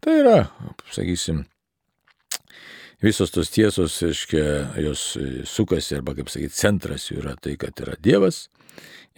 Tai 0.00 0.14
yra, 0.22 0.36
sakysim, 0.88 1.42
visos 3.04 3.32
tos 3.34 3.52
tiesos, 3.52 3.98
aiškia, 4.06 4.44
jos 4.80 5.02
sukasi, 5.48 5.98
arba 5.98 6.14
kaip 6.16 6.32
sakyti, 6.32 6.56
centras 6.56 7.10
jų 7.10 7.20
yra 7.20 7.34
tai, 7.36 7.58
kad 7.60 7.76
yra 7.84 7.98
Dievas, 8.00 8.46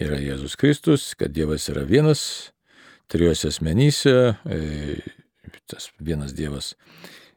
yra 0.02 0.18
Jėzus 0.18 0.58
Kristus, 0.58 1.12
kad 1.18 1.30
Dievas 1.36 1.68
yra 1.70 1.86
vienas, 1.86 2.24
trijose 3.12 3.52
asmenyse, 3.52 4.16
e, 4.50 4.98
tas 5.70 5.92
vienas 6.02 6.34
Dievas, 6.34 6.72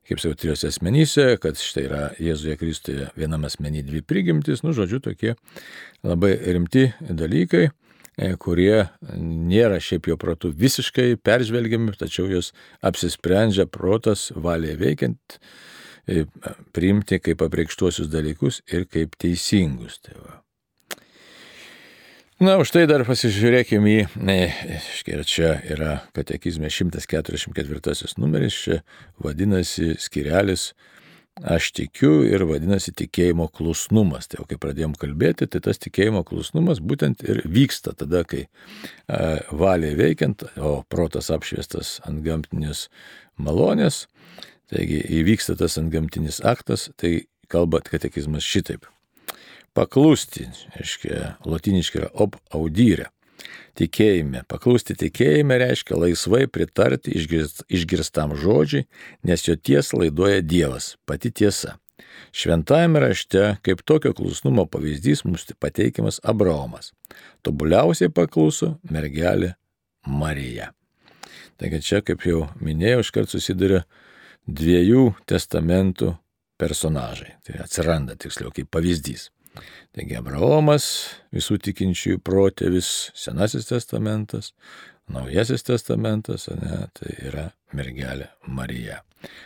kaip 0.10 0.21
sakiau, 0.21 0.41
trijose 0.41 0.73
asmenyse, 0.73 1.28
kad 1.41 1.62
štai 1.62 1.86
yra 1.86 2.04
Jėzuje 2.17 2.58
Kristuje 2.62 3.10
vienam 3.13 3.45
asmenį 3.45 3.86
dvi 3.91 4.01
prigimtis, 4.06 4.65
nu, 4.65 4.73
žodžiu, 4.73 5.04
tokie 5.06 5.38
labai 6.01 6.34
rimti 6.58 6.89
dalykai 7.06 7.67
kurie 8.39 8.88
nėra 9.19 9.82
šiaip 9.84 10.08
jo 10.12 10.17
protų 10.19 10.54
visiškai 10.56 11.15
peržvelgiami, 11.25 11.95
tačiau 11.99 12.30
jos 12.32 12.54
apsisprendžia 12.86 13.67
protas 13.67 14.30
valiai 14.36 14.78
veikiant 14.80 15.38
e, 16.08 16.23
priimti 16.75 17.19
kaip 17.19 17.43
apreikštuosius 17.45 18.12
dalykus 18.12 18.62
ir 18.71 18.88
kaip 18.88 19.17
teisingus. 19.19 19.99
Tai 20.06 20.15
va. 20.21 20.41
Na, 22.36 22.58
už 22.60 22.73
tai 22.75 22.82
dar 22.84 23.06
pasižiūrėkime 23.08 23.91
į, 23.93 23.99
ir 25.08 25.21
čia 25.23 25.54
yra 25.71 26.01
katekizme 26.15 26.67
144 26.67 28.10
numeris, 28.19 28.58
čia 28.60 28.82
vadinasi 29.23 29.93
skirelis 30.04 30.73
aš 31.43 31.71
tikiu 31.76 32.24
ir 32.28 32.45
vadinasi 32.48 32.93
tikėjimo 32.95 33.48
klusnumas. 33.56 34.30
Tai 34.30 34.41
jau 34.41 34.48
kai 34.50 34.60
pradėjom 34.62 34.95
kalbėti, 35.00 35.48
tai 35.52 35.62
tas 35.63 35.80
tikėjimo 35.84 36.24
klusnumas 36.28 36.80
būtent 36.80 37.24
ir 37.28 37.43
vyksta 37.45 37.95
tada, 37.98 38.24
kai 38.28 38.45
a, 38.45 39.41
valiai 39.52 39.98
veikiant, 40.00 40.48
o 40.58 40.80
protas 40.89 41.32
apšviestas 41.34 42.00
ant 42.08 42.24
gamtinės 42.26 42.88
malonės, 43.36 44.06
taigi 44.71 45.02
įvyksta 45.19 45.58
tas 45.60 45.78
ant 45.82 45.91
gamtinis 45.93 46.41
aktas, 46.45 46.89
tai 46.95 47.28
kalba 47.52 47.84
katekizmas 47.86 48.48
šitaip 48.48 48.88
paklusti, 49.76 50.48
reiškia, 50.78 51.36
latiniškai 51.43 52.00
yra 52.00 52.12
ob 52.24 52.39
audyrė. 52.56 53.10
Tikėjime. 53.76 54.45
Paklusti 54.48 54.95
tikėjime 54.95 55.58
reiškia 55.60 55.98
laisvai 56.00 56.45
pritarti 56.48 57.12
išgirst, 57.19 57.65
išgirstam 57.67 58.36
žodžiui, 58.39 58.86
nes 59.28 59.43
jo 59.48 59.58
tiesą 59.60 60.00
laidoja 60.00 60.39
Dievas, 60.41 60.93
pati 61.06 61.32
tiesa. 61.32 61.76
Šventajame 62.36 63.00
rašte 63.00 63.58
kaip 63.63 63.84
tokio 63.88 64.13
klusnumo 64.15 64.65
pavyzdys 64.71 65.26
mums 65.28 65.45
pateikiamas 65.60 66.21
Abraomas. 66.24 66.93
Tobuliausiai 67.43 68.12
pakluso 68.12 68.76
mergelė 68.91 69.54
Marija. 70.08 70.71
Taigi 71.60 71.80
čia, 71.84 72.02
kaip 72.04 72.26
jau 72.28 72.50
minėjau, 72.60 73.04
iškart 73.04 73.32
susiduria 73.32 73.86
dviejų 74.48 75.13
testamentų 75.30 76.15
personažai. 76.60 77.36
Tai 77.48 77.62
atsiranda 77.63 78.17
tiksliau 78.19 78.52
kaip 78.56 78.71
pavyzdys. 78.71 79.30
Taigi 79.95 80.17
Abraomas, 80.19 80.86
visų 81.31 81.55
tikinčiųjų 81.63 82.19
protėvis, 82.27 82.89
Senasis 83.15 83.69
testamentas, 83.69 84.51
Naujasis 85.08 85.62
testamentas, 85.63 86.47
ne, 86.49 86.88
tai 86.97 87.13
yra 87.29 87.43
mergelė 87.77 88.31
Marija. 88.49 89.03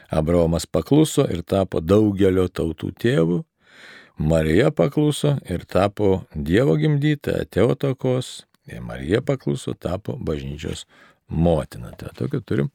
Abraomas 0.09 0.65
pakluso 0.65 1.25
ir 1.29 1.43
tapo 1.43 1.81
daugelio 1.83 2.47
tautų 2.47 2.93
tėvų, 2.95 3.41
Marija 4.19 4.71
pakluso 4.75 5.35
ir 5.47 5.67
tapo 5.67 6.23
Dievo 6.33 6.77
gimdyta, 6.79 7.37
atėjo 7.43 7.75
takos, 7.79 8.31
ir 8.67 8.81
Marija 8.83 9.21
pakluso, 9.21 9.75
tapo 9.75 10.17
bažnyčios 10.17 10.85
motina. 11.27 11.93
Tai 11.99 12.15
tokių 12.17 12.41
turim 12.47 12.71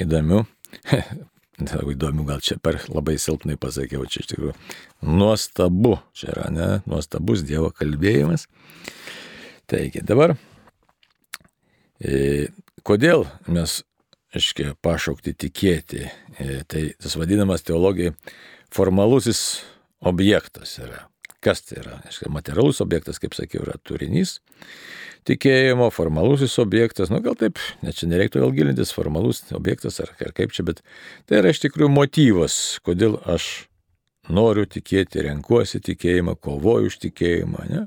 įdomių 0.00 0.44
Labai 1.58 1.96
įdomu, 1.96 2.22
gal 2.28 2.42
čia 2.44 2.54
per 2.62 2.78
labai 2.86 3.16
silpnai 3.18 3.56
pasakiau, 3.58 4.04
čia 4.06 4.22
iš 4.22 4.30
tikrųjų 4.30 4.52
nuostabu, 5.10 5.96
čia 6.14 6.30
yra, 6.30 6.46
ne, 6.54 6.68
nuostabus 6.86 7.42
Dievo 7.46 7.72
kalbėjimas. 7.74 8.46
Taigi 9.68 10.04
dabar, 10.06 10.36
e, 11.98 12.46
kodėl 12.86 13.26
mes, 13.50 13.80
aiškiai, 14.38 14.76
pašaukti 14.86 15.34
tikėti, 15.34 16.06
e, 16.38 16.62
tai 16.70 16.84
tas 16.94 17.18
vadinamas 17.18 17.66
teologijai 17.66 18.14
formalusis 18.70 19.64
objektas 19.98 20.78
yra. 20.78 21.08
Kas 21.44 21.62
tai 21.62 21.82
yra? 21.82 22.00
Materialus 22.34 22.82
objektas, 22.82 23.20
kaip 23.22 23.36
sakiau, 23.36 23.62
yra 23.66 23.76
turinys 23.86 24.38
tikėjimo, 25.28 25.88
formalusis 25.92 26.56
objektas, 26.62 27.10
nu 27.12 27.20
gal 27.24 27.36
taip, 27.38 27.60
net 27.84 27.98
čia 27.98 28.08
nereiktų 28.10 28.42
vėl 28.42 28.54
gilintis, 28.56 28.94
formalus 28.94 29.42
objektas 29.56 30.00
ar, 30.04 30.14
ar 30.24 30.32
kaip 30.36 30.54
čia, 30.56 30.64
bet 30.68 30.82
tai 31.28 31.42
yra 31.42 31.52
iš 31.52 31.62
tikrųjų 31.66 31.90
motyvas, 31.92 32.56
kodėl 32.86 33.18
aš 33.28 33.68
noriu 34.32 34.66
tikėti, 34.68 35.24
renkuosi 35.26 35.82
tikėjimą, 35.84 36.36
kovoju 36.44 36.92
už 36.92 36.98
tikėjimą, 37.06 37.68
ne? 37.72 37.86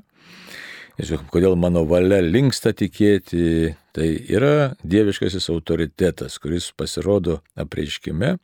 Tiesiog, 0.98 1.24
kodėl 1.32 1.56
mano 1.58 1.86
valia 1.88 2.20
linksta 2.22 2.74
tikėti, 2.76 3.72
tai 3.96 4.08
yra 4.32 4.72
dieviškasis 4.82 5.50
autoritetas, 5.52 6.38
kuris 6.42 6.70
pasirodo 6.76 7.40
apreiškime, 7.60 8.36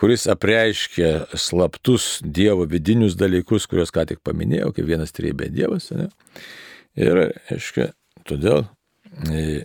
kuris 0.00 0.26
apreiškia 0.30 1.26
slaptus 1.36 2.20
Dievo 2.24 2.64
vidinius 2.70 3.18
dalykus, 3.20 3.66
kuriuos 3.68 3.92
ką 3.92 4.06
tik 4.08 4.22
paminėjau, 4.24 4.70
kaip 4.76 4.86
vienas 4.88 5.12
trybė 5.16 5.50
Dievas. 5.52 5.90
Ne? 5.92 6.08
Ir, 6.96 7.26
aiškiai, 7.52 7.90
Todėl 8.28 8.64
e, 9.30 9.64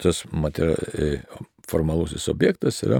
tas 0.00 0.24
materi... 0.32 0.76
E, 0.98 1.10
formalusis 1.64 2.26
objektas 2.28 2.82
yra 2.84 2.98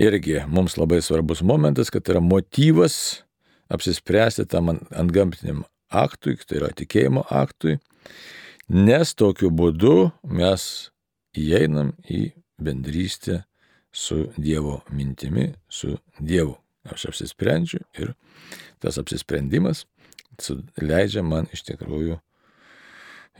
irgi 0.00 0.38
mums 0.48 0.78
labai 0.80 1.02
svarbus 1.04 1.42
momentas, 1.44 1.90
kad 1.92 2.08
yra 2.08 2.22
motyvas 2.24 2.94
apsispręsti 3.68 4.46
tam 4.48 4.70
ant 4.72 5.12
gamtiniam 5.12 5.60
aktui, 5.92 6.38
tai 6.48 6.62
yra 6.62 6.70
tikėjimo 6.72 7.26
aktui, 7.28 7.76
nes 8.72 9.14
tokiu 9.14 9.52
būdu 9.52 10.10
mes 10.24 10.90
įeinam 11.36 11.92
į 12.08 12.32
bendrystę 12.62 13.42
su 13.92 14.26
Dievo 14.36 14.80
mintimi, 14.90 15.52
su 15.68 15.98
Dievu. 16.18 16.56
Aš 16.88 17.12
apsisprendžiu 17.12 17.78
ir 17.94 18.16
tas 18.82 18.96
apsisprendimas 18.98 19.84
leidžia 20.80 21.22
man 21.22 21.46
iš 21.54 21.62
tikrųjų 21.68 22.16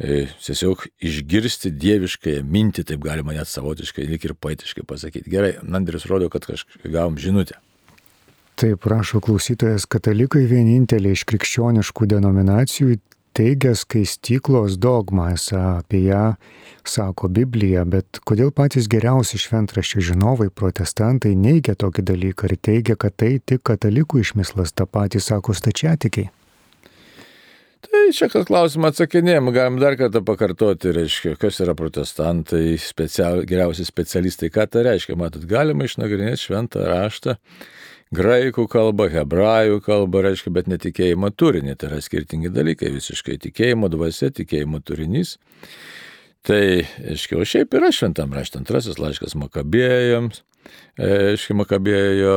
E, 0.01 0.25
tiesiog 0.41 0.87
išgirsti 1.05 1.71
dieviškąją 1.77 2.41
mintį, 2.49 2.85
taip 2.89 3.03
galima 3.05 3.35
net 3.37 3.51
savotiškai, 3.51 4.07
lik 4.09 4.25
ir 4.25 4.33
poetiškai 4.33 4.87
pasakyti. 4.89 5.29
Gerai, 5.31 5.53
Andrius 5.61 6.07
rodo, 6.09 6.31
kad 6.33 6.47
kažkaip 6.49 6.87
gavom 6.89 7.19
žinutę. 7.21 7.59
Taip 8.57 8.87
rašo 8.89 9.21
klausytojas, 9.21 9.85
katalikai 9.91 10.47
vieninteliai 10.49 11.13
iš 11.17 11.27
krikščioniškų 11.29 12.09
denominacijų 12.09 12.97
teigia 13.37 13.73
skaistyklos 13.79 14.77
dogmą, 14.81 15.31
esą 15.37 15.63
apie 15.79 16.05
ją 16.07 16.25
sako 16.85 17.31
Biblija, 17.33 17.85
bet 17.89 18.21
kodėl 18.29 18.53
patys 18.55 18.89
geriausi 18.91 19.41
šventraščių 19.41 20.07
žinovai, 20.13 20.51
protestantai 20.51 21.35
neigia 21.39 21.75
tokį 21.79 22.05
dalyką 22.13 22.51
ir 22.51 22.57
teigia, 22.59 22.97
kad 22.99 23.17
tai 23.17 23.37
tik 23.39 23.65
katalikų 23.71 24.23
išmislas, 24.25 24.75
tą 24.77 24.89
patį 24.91 25.23
sako 25.23 25.57
stačiatikiai. 25.57 26.31
Tai 27.83 28.03
čia 28.15 28.29
kas 28.31 28.47
klausimą 28.47 28.93
atsakinėjom, 28.93 29.51
galim 29.55 29.79
dar 29.83 29.97
kartą 29.99 30.21
pakartoti, 30.25 30.93
reiškia, 30.95 31.35
kas 31.41 31.59
yra 31.65 31.75
protestantai, 31.79 32.77
special, 32.79 33.43
geriausi 33.49 33.87
specialistai, 33.87 34.53
ką 34.55 34.69
tai 34.71 34.85
reiškia. 34.87 35.17
Matot, 35.19 35.43
galima 35.51 35.89
išnagrinėti 35.89 36.45
šventą 36.45 36.87
raštą, 36.87 37.35
graikų 38.15 38.67
kalbą, 38.71 39.09
hebrajų 39.13 39.81
kalbą, 39.85 40.23
reiškia, 40.27 40.53
bet 40.55 40.71
netikėjimo 40.71 41.33
turinį. 41.35 41.77
Tai 41.81 41.91
yra 41.91 42.01
skirtingi 42.05 42.53
dalykai, 42.53 42.93
visiškai 42.95 43.39
tikėjimo 43.47 43.91
dvasia, 43.93 44.33
tikėjimo 44.35 44.83
turinys. 44.85 45.39
Tai, 46.47 46.63
aiškiai, 47.13 47.39
o 47.39 47.47
šiaip 47.47 47.75
yra 47.79 47.93
šventam 47.95 48.33
rašte 48.35 48.59
antrasis 48.59 48.99
laiškas 48.99 49.37
Makabėjams, 49.39 50.43
aiškiai, 50.99 51.59
Makabėjo 51.61 52.37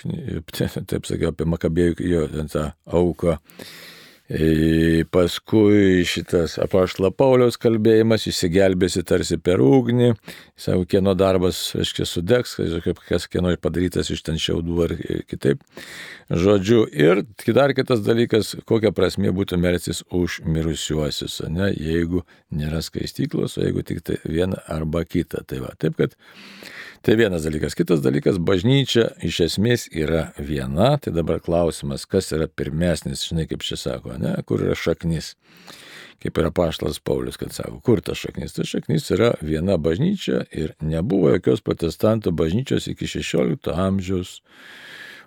taip 0.00 1.08
sakiau, 1.08 1.32
apie 1.32 1.46
Makabėjų 1.48 1.96
jo 2.08 2.26
tą 2.52 2.70
auką. 2.86 3.38
E, 4.30 5.04
paskui 5.10 6.04
šitas 6.06 6.52
apaštalo 6.62 7.08
Pauliaus 7.10 7.56
kalbėjimas, 7.58 8.28
įsigelbėsi 8.30 9.02
tarsi 9.02 9.40
per 9.42 9.58
ugnį, 9.58 10.12
savo 10.54 10.84
kieno 10.86 11.16
darbas, 11.18 11.58
aiškiai, 11.74 12.06
sudegs, 12.06 12.54
kaip 12.84 13.00
kas 13.08 13.26
kieno 13.26 13.50
padarytas 13.58 14.12
iš 14.14 14.22
ten 14.28 14.38
šiaudų 14.38 14.76
ar 14.84 14.94
kitaip. 15.26 15.64
Žodžiu, 16.30 16.84
ir 16.94 17.24
dar 17.56 17.74
kitas 17.74 18.04
dalykas, 18.06 18.52
kokia 18.70 18.94
prasme 18.94 19.34
būtų 19.34 19.58
melsis 19.58 20.04
už 20.14 20.44
mirusiuosius, 20.46 21.40
ne, 21.50 21.72
jeigu 21.74 22.22
nėra 22.54 22.84
skaistyklos, 22.86 23.58
o 23.58 23.66
jeigu 23.66 23.82
tik 23.82 24.04
tai 24.06 24.20
viena 24.22 24.62
arba 24.70 25.02
kita. 25.02 25.42
Tai 25.42 25.64
va, 25.64 25.74
taip 25.74 25.98
kad 25.98 26.14
Tai 27.00 27.16
vienas 27.16 27.46
dalykas. 27.46 27.72
Kitas 27.72 28.02
dalykas, 28.04 28.36
bažnyčia 28.44 29.06
iš 29.24 29.38
esmės 29.46 29.86
yra 29.88 30.34
viena. 30.36 30.98
Tai 31.00 31.14
dabar 31.16 31.38
klausimas, 31.40 32.04
kas 32.04 32.28
yra 32.36 32.44
pirmesnis, 32.44 33.22
žinai, 33.24 33.46
kaip 33.48 33.64
čia 33.64 33.78
sako, 33.80 34.18
ne, 34.20 34.34
kur 34.44 34.60
yra 34.66 34.76
šaknis. 34.76 35.30
Kaip 36.20 36.36
yra 36.42 36.50
paštas 36.52 37.00
Paulius, 37.00 37.40
kad 37.40 37.56
sako, 37.56 37.78
kur 37.80 38.02
ta 38.04 38.12
šaknis. 38.12 38.52
Ta 38.52 38.68
šaknis 38.68 39.08
yra 39.16 39.30
viena 39.40 39.78
bažnyčia 39.80 40.42
ir 40.52 40.74
nebuvo 40.84 41.32
jokios 41.32 41.64
protestantų 41.64 42.34
bažnyčios 42.36 42.90
iki 42.92 43.08
16 43.08 43.72
amžiaus 43.72 44.36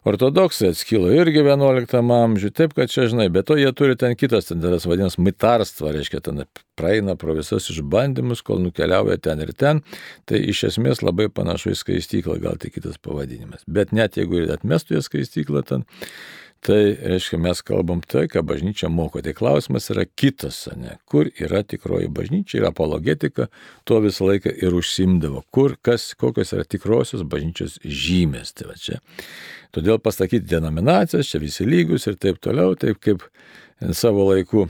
Ortodoksai 0.03 0.73
atskilo 0.73 1.07
irgi 1.15 1.39
11 1.39 1.95
amžiuje, 2.11 2.51
taip 2.51 2.73
kad 2.75 2.91
čia 2.91 3.05
žinai, 3.07 3.29
bet 3.31 3.47
to 3.47 3.55
jie 3.55 3.69
turi 3.71 3.95
ten 3.95 4.17
kitas, 4.19 4.49
ten 4.49 4.59
tas 4.59 4.83
vadinamas 4.83 5.15
mitarstva, 5.15 5.93
reiškia, 5.95 6.19
ten 6.25 6.43
praeina 6.75 7.15
pro 7.19 7.35
visas 7.37 7.69
išbandymus, 7.71 8.43
kol 8.43 8.59
nukeliauja 8.65 9.15
ten 9.23 9.39
ir 9.45 9.53
ten, 9.55 9.79
tai 10.27 10.41
iš 10.51 10.65
esmės 10.73 11.05
labai 11.05 11.29
panašu 11.31 11.71
į 11.71 11.79
skaistyklą, 11.79 12.35
gal 12.43 12.59
tai 12.59 12.73
kitas 12.75 12.99
pavadinimas. 12.99 13.63
Bet 13.67 13.95
net 13.95 14.19
jeigu 14.19 14.41
ir 14.41 14.51
atmestų 14.51 14.97
jie 14.97 15.05
skaistyklą 15.07 15.63
ten, 15.71 15.87
Tai 16.63 16.95
reiškia, 16.95 17.37
mes 17.43 17.59
kalbam 17.65 17.99
tai, 18.07 18.23
ką 18.31 18.39
bažnyčia 18.47 18.87
moko. 18.87 19.19
Tai 19.23 19.33
klausimas 19.35 19.89
yra 19.91 20.05
kitas, 20.07 20.61
ne? 20.79 20.95
kur 21.11 21.27
yra 21.35 21.59
tikroji 21.67 22.07
bažnyčia, 22.07 22.61
yra 22.61 22.69
apologetika, 22.71 23.49
tuo 23.83 23.99
visą 24.05 24.29
laiką 24.29 24.53
ir 24.63 24.77
užsimdavo. 24.79 25.43
Kur, 25.51 25.75
kas, 25.83 26.13
kokios 26.19 26.55
yra 26.55 26.63
tikrosios 26.63 27.25
bažnyčios 27.27 27.81
žymės. 27.83 28.55
Tai 28.55 28.69
va 28.71 28.77
čia. 28.79 29.01
Todėl 29.75 29.99
pasakyti 29.99 30.47
denominacijas, 30.53 31.33
čia 31.33 31.43
visi 31.43 31.67
lygus 31.67 32.07
ir 32.07 32.15
taip 32.21 32.39
toliau, 32.43 32.77
taip 32.79 33.01
kaip 33.03 33.27
savo 33.91 34.29
laiku 34.31 34.69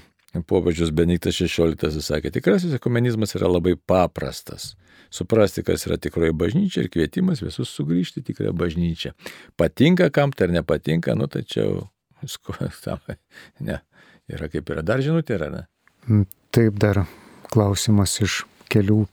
popiežius 0.49 0.89
Benediktas 0.95 1.37
XVI 1.37 2.01
sakė, 2.01 2.33
tikrasis 2.33 2.73
ekumenizmas 2.73 3.35
yra 3.37 3.51
labai 3.53 3.75
paprastas 3.77 4.71
suprasti, 5.13 5.63
kas 5.65 5.85
yra 5.87 5.97
tikroji 6.01 6.33
bažnyčia 6.37 6.83
ir 6.83 6.91
kvietimas 6.93 7.43
visus 7.43 7.71
sugrįžti 7.77 8.23
į 8.23 8.27
tikrąją 8.29 8.53
bažnyčią. 8.57 9.13
Patinka 9.59 10.09
kam 10.13 10.33
tai 10.33 10.49
ar 10.49 10.55
nepatinka, 10.57 11.15
nu 11.17 11.29
čia 11.29 11.67
visko 12.21 12.55
tam. 12.85 13.03
Ne, 13.59 13.81
yra 14.31 14.49
kaip 14.49 14.69
yra. 14.73 14.85
Dar 14.85 15.03
žinutė 15.05 15.37
yra, 15.37 15.51
ne? 15.53 15.65
Mm, 16.07 16.25
taip, 16.55 16.79
dar 16.81 17.03
klausimas 17.53 18.17
iš 18.23 18.43
kelių 18.73 19.03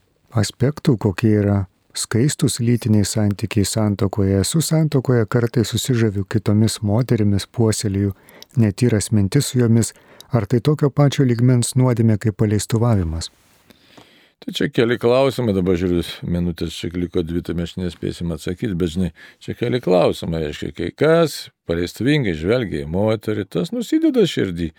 aspektų, 0.41 0.97
kokie 1.01 1.35
yra 1.43 1.59
skaistus 1.95 2.61
lytiniai 2.63 3.05
santykiai 3.05 3.67
santokoje. 3.67 4.41
Esu 4.41 4.63
santokoje, 4.65 5.27
kartai 5.27 5.65
susižaviu 5.67 6.25
kitomis 6.31 6.81
moterimis, 6.87 7.49
puoselėjų 7.51 8.15
netyras 8.63 9.11
mintis 9.13 9.51
su 9.51 9.61
jomis. 9.61 9.93
Ar 10.31 10.47
tai 10.47 10.61
tokio 10.63 10.93
pačio 10.95 11.27
ligmens 11.27 11.75
nuodėmė 11.75 12.17
kaip 12.23 12.37
paleistuvavimas? 12.39 13.33
Tai 14.41 14.55
čia 14.57 14.71
keli 14.73 14.97
klausimai, 14.97 15.53
dabar 15.53 15.77
žiūriu, 15.77 16.01
minutės 16.25 16.73
čia 16.73 16.89
liko 16.95 17.21
dvi, 17.21 17.43
tai 17.45 17.53
mes 17.59 17.75
nespėsim 17.77 18.31
atsakyti, 18.33 18.73
bet 18.81 18.95
žinai, 18.95 19.11
čia 19.45 19.53
keli 19.53 19.83
klausimai, 19.85 20.47
aiškiai, 20.47 20.73
kai 20.79 20.89
kas 20.97 21.35
paleistuvingai 21.69 22.33
žvelgia 22.39 22.87
į 22.87 22.89
moterį, 22.89 23.45
tas 23.53 23.69
nusideda 23.75 24.25
širdį, 24.25 24.71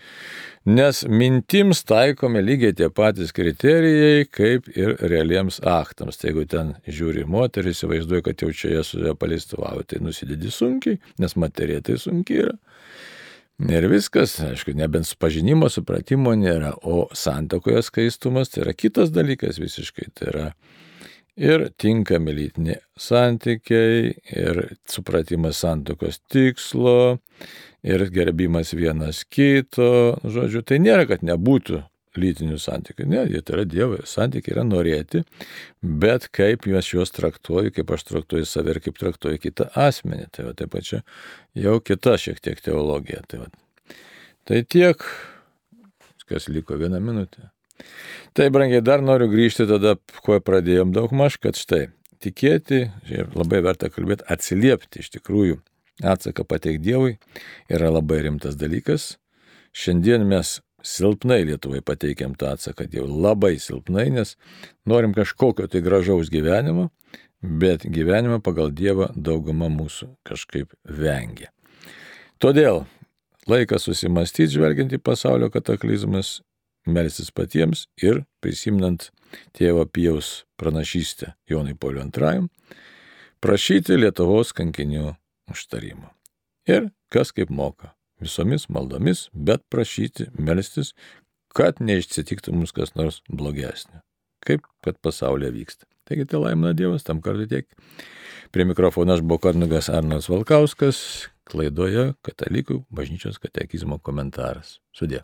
nes 0.66 1.04
mintims 1.06 1.84
taikomi 1.86 2.42
lygiai 2.42 2.74
tie 2.80 2.90
patys 2.90 3.30
kriterijai, 3.36 4.26
kaip 4.34 4.66
ir 4.74 4.96
realiems 4.98 5.60
aktams. 5.62 6.18
Tai 6.18 6.32
jeigu 6.32 6.48
ten 6.50 6.74
žiūri 6.90 7.22
moterį, 7.30 7.70
įsivaizduoja, 7.76 8.26
kad 8.32 8.42
jau 8.42 8.50
čia 8.50 8.74
jie 8.74 8.84
su 8.88 8.98
juo 8.98 9.14
paleistuvavo, 9.14 9.86
tai 9.86 10.02
nusidedi 10.02 10.50
sunkiai, 10.50 10.98
nes 11.22 11.38
materija 11.38 11.86
tai 11.86 12.02
sunkiai 12.02 12.48
yra. 12.48 12.58
Ir 13.60 13.86
viskas, 13.86 14.38
aišku, 14.42 14.72
nebent 14.74 15.06
pažinimo, 15.20 15.68
supratimo 15.70 16.32
nėra, 16.34 16.72
o 16.82 17.06
santokoje 17.14 17.82
skaistumas 17.86 18.50
tai 18.50 18.64
yra 18.64 18.72
kitas 18.74 19.12
dalykas 19.14 19.60
visiškai. 19.62 20.08
Tai 20.16 20.30
yra 20.32 20.46
ir 21.36 21.68
tinkami 21.78 22.34
lytiniai 22.36 22.80
santykiai, 22.98 24.14
ir 24.34 24.62
supratimas 24.88 25.62
santokos 25.62 26.20
tikslo, 26.32 27.20
ir 27.84 28.06
gerbimas 28.10 28.74
vienas 28.74 29.22
kito. 29.28 30.18
Žodžiu, 30.24 30.64
tai 30.66 30.80
nėra, 30.82 31.06
kad 31.10 31.22
nebūtų 31.22 31.84
lytinių 32.18 32.58
santykių. 32.60 33.06
Ne, 33.08 33.22
jie 33.30 33.40
tai 33.42 33.56
yra 33.58 33.64
Dievo 33.68 34.00
santykiai, 34.08 34.56
yra 34.56 34.64
norėti, 34.66 35.22
bet 35.82 36.28
kaip 36.34 36.66
juos 36.68 36.90
juos 36.92 37.14
traktuoju, 37.14 37.72
kaip 37.76 37.92
aš 37.96 38.06
traktuoju 38.10 38.48
save 38.48 38.74
ir 38.74 38.82
kaip 38.84 39.00
traktuoju 39.00 39.42
kitą 39.42 39.68
asmenį. 39.78 40.28
Tai 40.34 40.48
va 40.50 40.54
taip 40.58 40.74
pat 40.74 40.88
čia 40.88 41.02
jau 41.58 41.78
kita 41.80 42.18
šiek 42.20 42.42
tiek 42.44 42.60
teologija. 42.64 43.22
Tai, 43.30 43.44
va. 43.44 43.96
tai 44.48 44.62
tiek, 44.64 45.06
kas 46.28 46.48
liko 46.52 46.78
vieną 46.80 47.00
minutę. 47.02 47.50
Tai, 48.36 48.46
brangiai, 48.54 48.84
dar 48.84 49.02
noriu 49.02 49.26
grįžti 49.32 49.66
tada, 49.68 49.96
kuo 50.24 50.38
pradėjom 50.40 50.92
daug 50.94 51.12
maž, 51.16 51.36
kad 51.42 51.58
štai 51.58 51.88
tikėti, 52.22 52.86
labai 53.34 53.60
verta 53.64 53.90
kalbėti, 53.90 54.26
atsiliepti 54.30 55.02
iš 55.02 55.10
tikrųjų 55.16 55.58
atsaką 56.02 56.44
pateikti 56.48 56.86
Dievui 56.86 57.16
yra 57.70 57.90
labai 57.92 58.22
rimtas 58.26 58.56
dalykas. 58.58 59.16
Šiandien 59.72 60.24
mes 60.28 60.60
silpnai 60.86 61.42
Lietuvai 61.46 61.82
pateikėm 61.84 62.34
tą 62.38 62.52
atsaką, 62.56 62.88
jau 62.92 63.06
labai 63.06 63.54
silpnai, 63.62 64.08
nes 64.14 64.36
norim 64.88 65.14
kažkokio 65.16 65.68
tai 65.70 65.82
gražaus 65.84 66.30
gyvenimo, 66.32 66.90
bet 67.42 67.86
gyvenimą 67.86 68.40
pagal 68.42 68.70
Dievą 68.74 69.10
dauguma 69.16 69.70
mūsų 69.72 70.12
kažkaip 70.28 70.74
vengia. 70.84 71.50
Todėl 72.42 72.84
laikas 73.50 73.86
susimastyti, 73.86 74.54
žvelgiant 74.56 74.94
į 74.94 75.00
pasaulio 75.02 75.50
kataklizmas, 75.54 76.40
melsis 76.86 77.30
patiems 77.30 77.86
ir 78.02 78.24
prisimnant 78.42 79.10
tėvo 79.56 79.86
Pijaus 79.86 80.42
pranašystę 80.58 81.32
Jonai 81.50 81.74
Poliu 81.78 82.04
II, 82.04 82.46
prašyti 83.42 83.98
Lietuvos 83.98 84.52
kankinių 84.54 85.14
užtarimo. 85.50 86.10
Ir 86.66 86.90
kas 87.10 87.34
kaip 87.34 87.50
moka 87.50 87.94
visomis 88.22 88.68
maldomis, 88.72 89.26
bet 89.32 89.64
prašyti, 89.72 90.30
melstis, 90.38 90.92
kad 91.56 91.82
neišsitiktų 91.84 92.54
mums 92.56 92.72
kas 92.74 92.94
nors 92.98 93.20
blogesnio. 93.28 94.02
Kaip 94.42 94.64
kad 94.82 94.98
pasaulyje 95.04 95.52
vyksta. 95.54 95.86
Taigi 96.08 96.26
tai 96.26 96.40
laimina 96.42 96.72
Dievas, 96.74 97.04
tam 97.06 97.20
kartu 97.22 97.46
tiek. 97.50 97.68
Prie 98.52 98.66
mikrofono 98.66 99.14
aš 99.14 99.22
buvau 99.22 99.46
Karnugas 99.46 99.88
Arnas 99.92 100.26
Valkauskas, 100.32 100.98
klaidoje 101.48 102.12
Katalikų 102.26 102.82
bažnyčios 102.90 103.38
katekizmo 103.42 104.00
komentaras. 104.02 104.80
Sudė. 104.96 105.22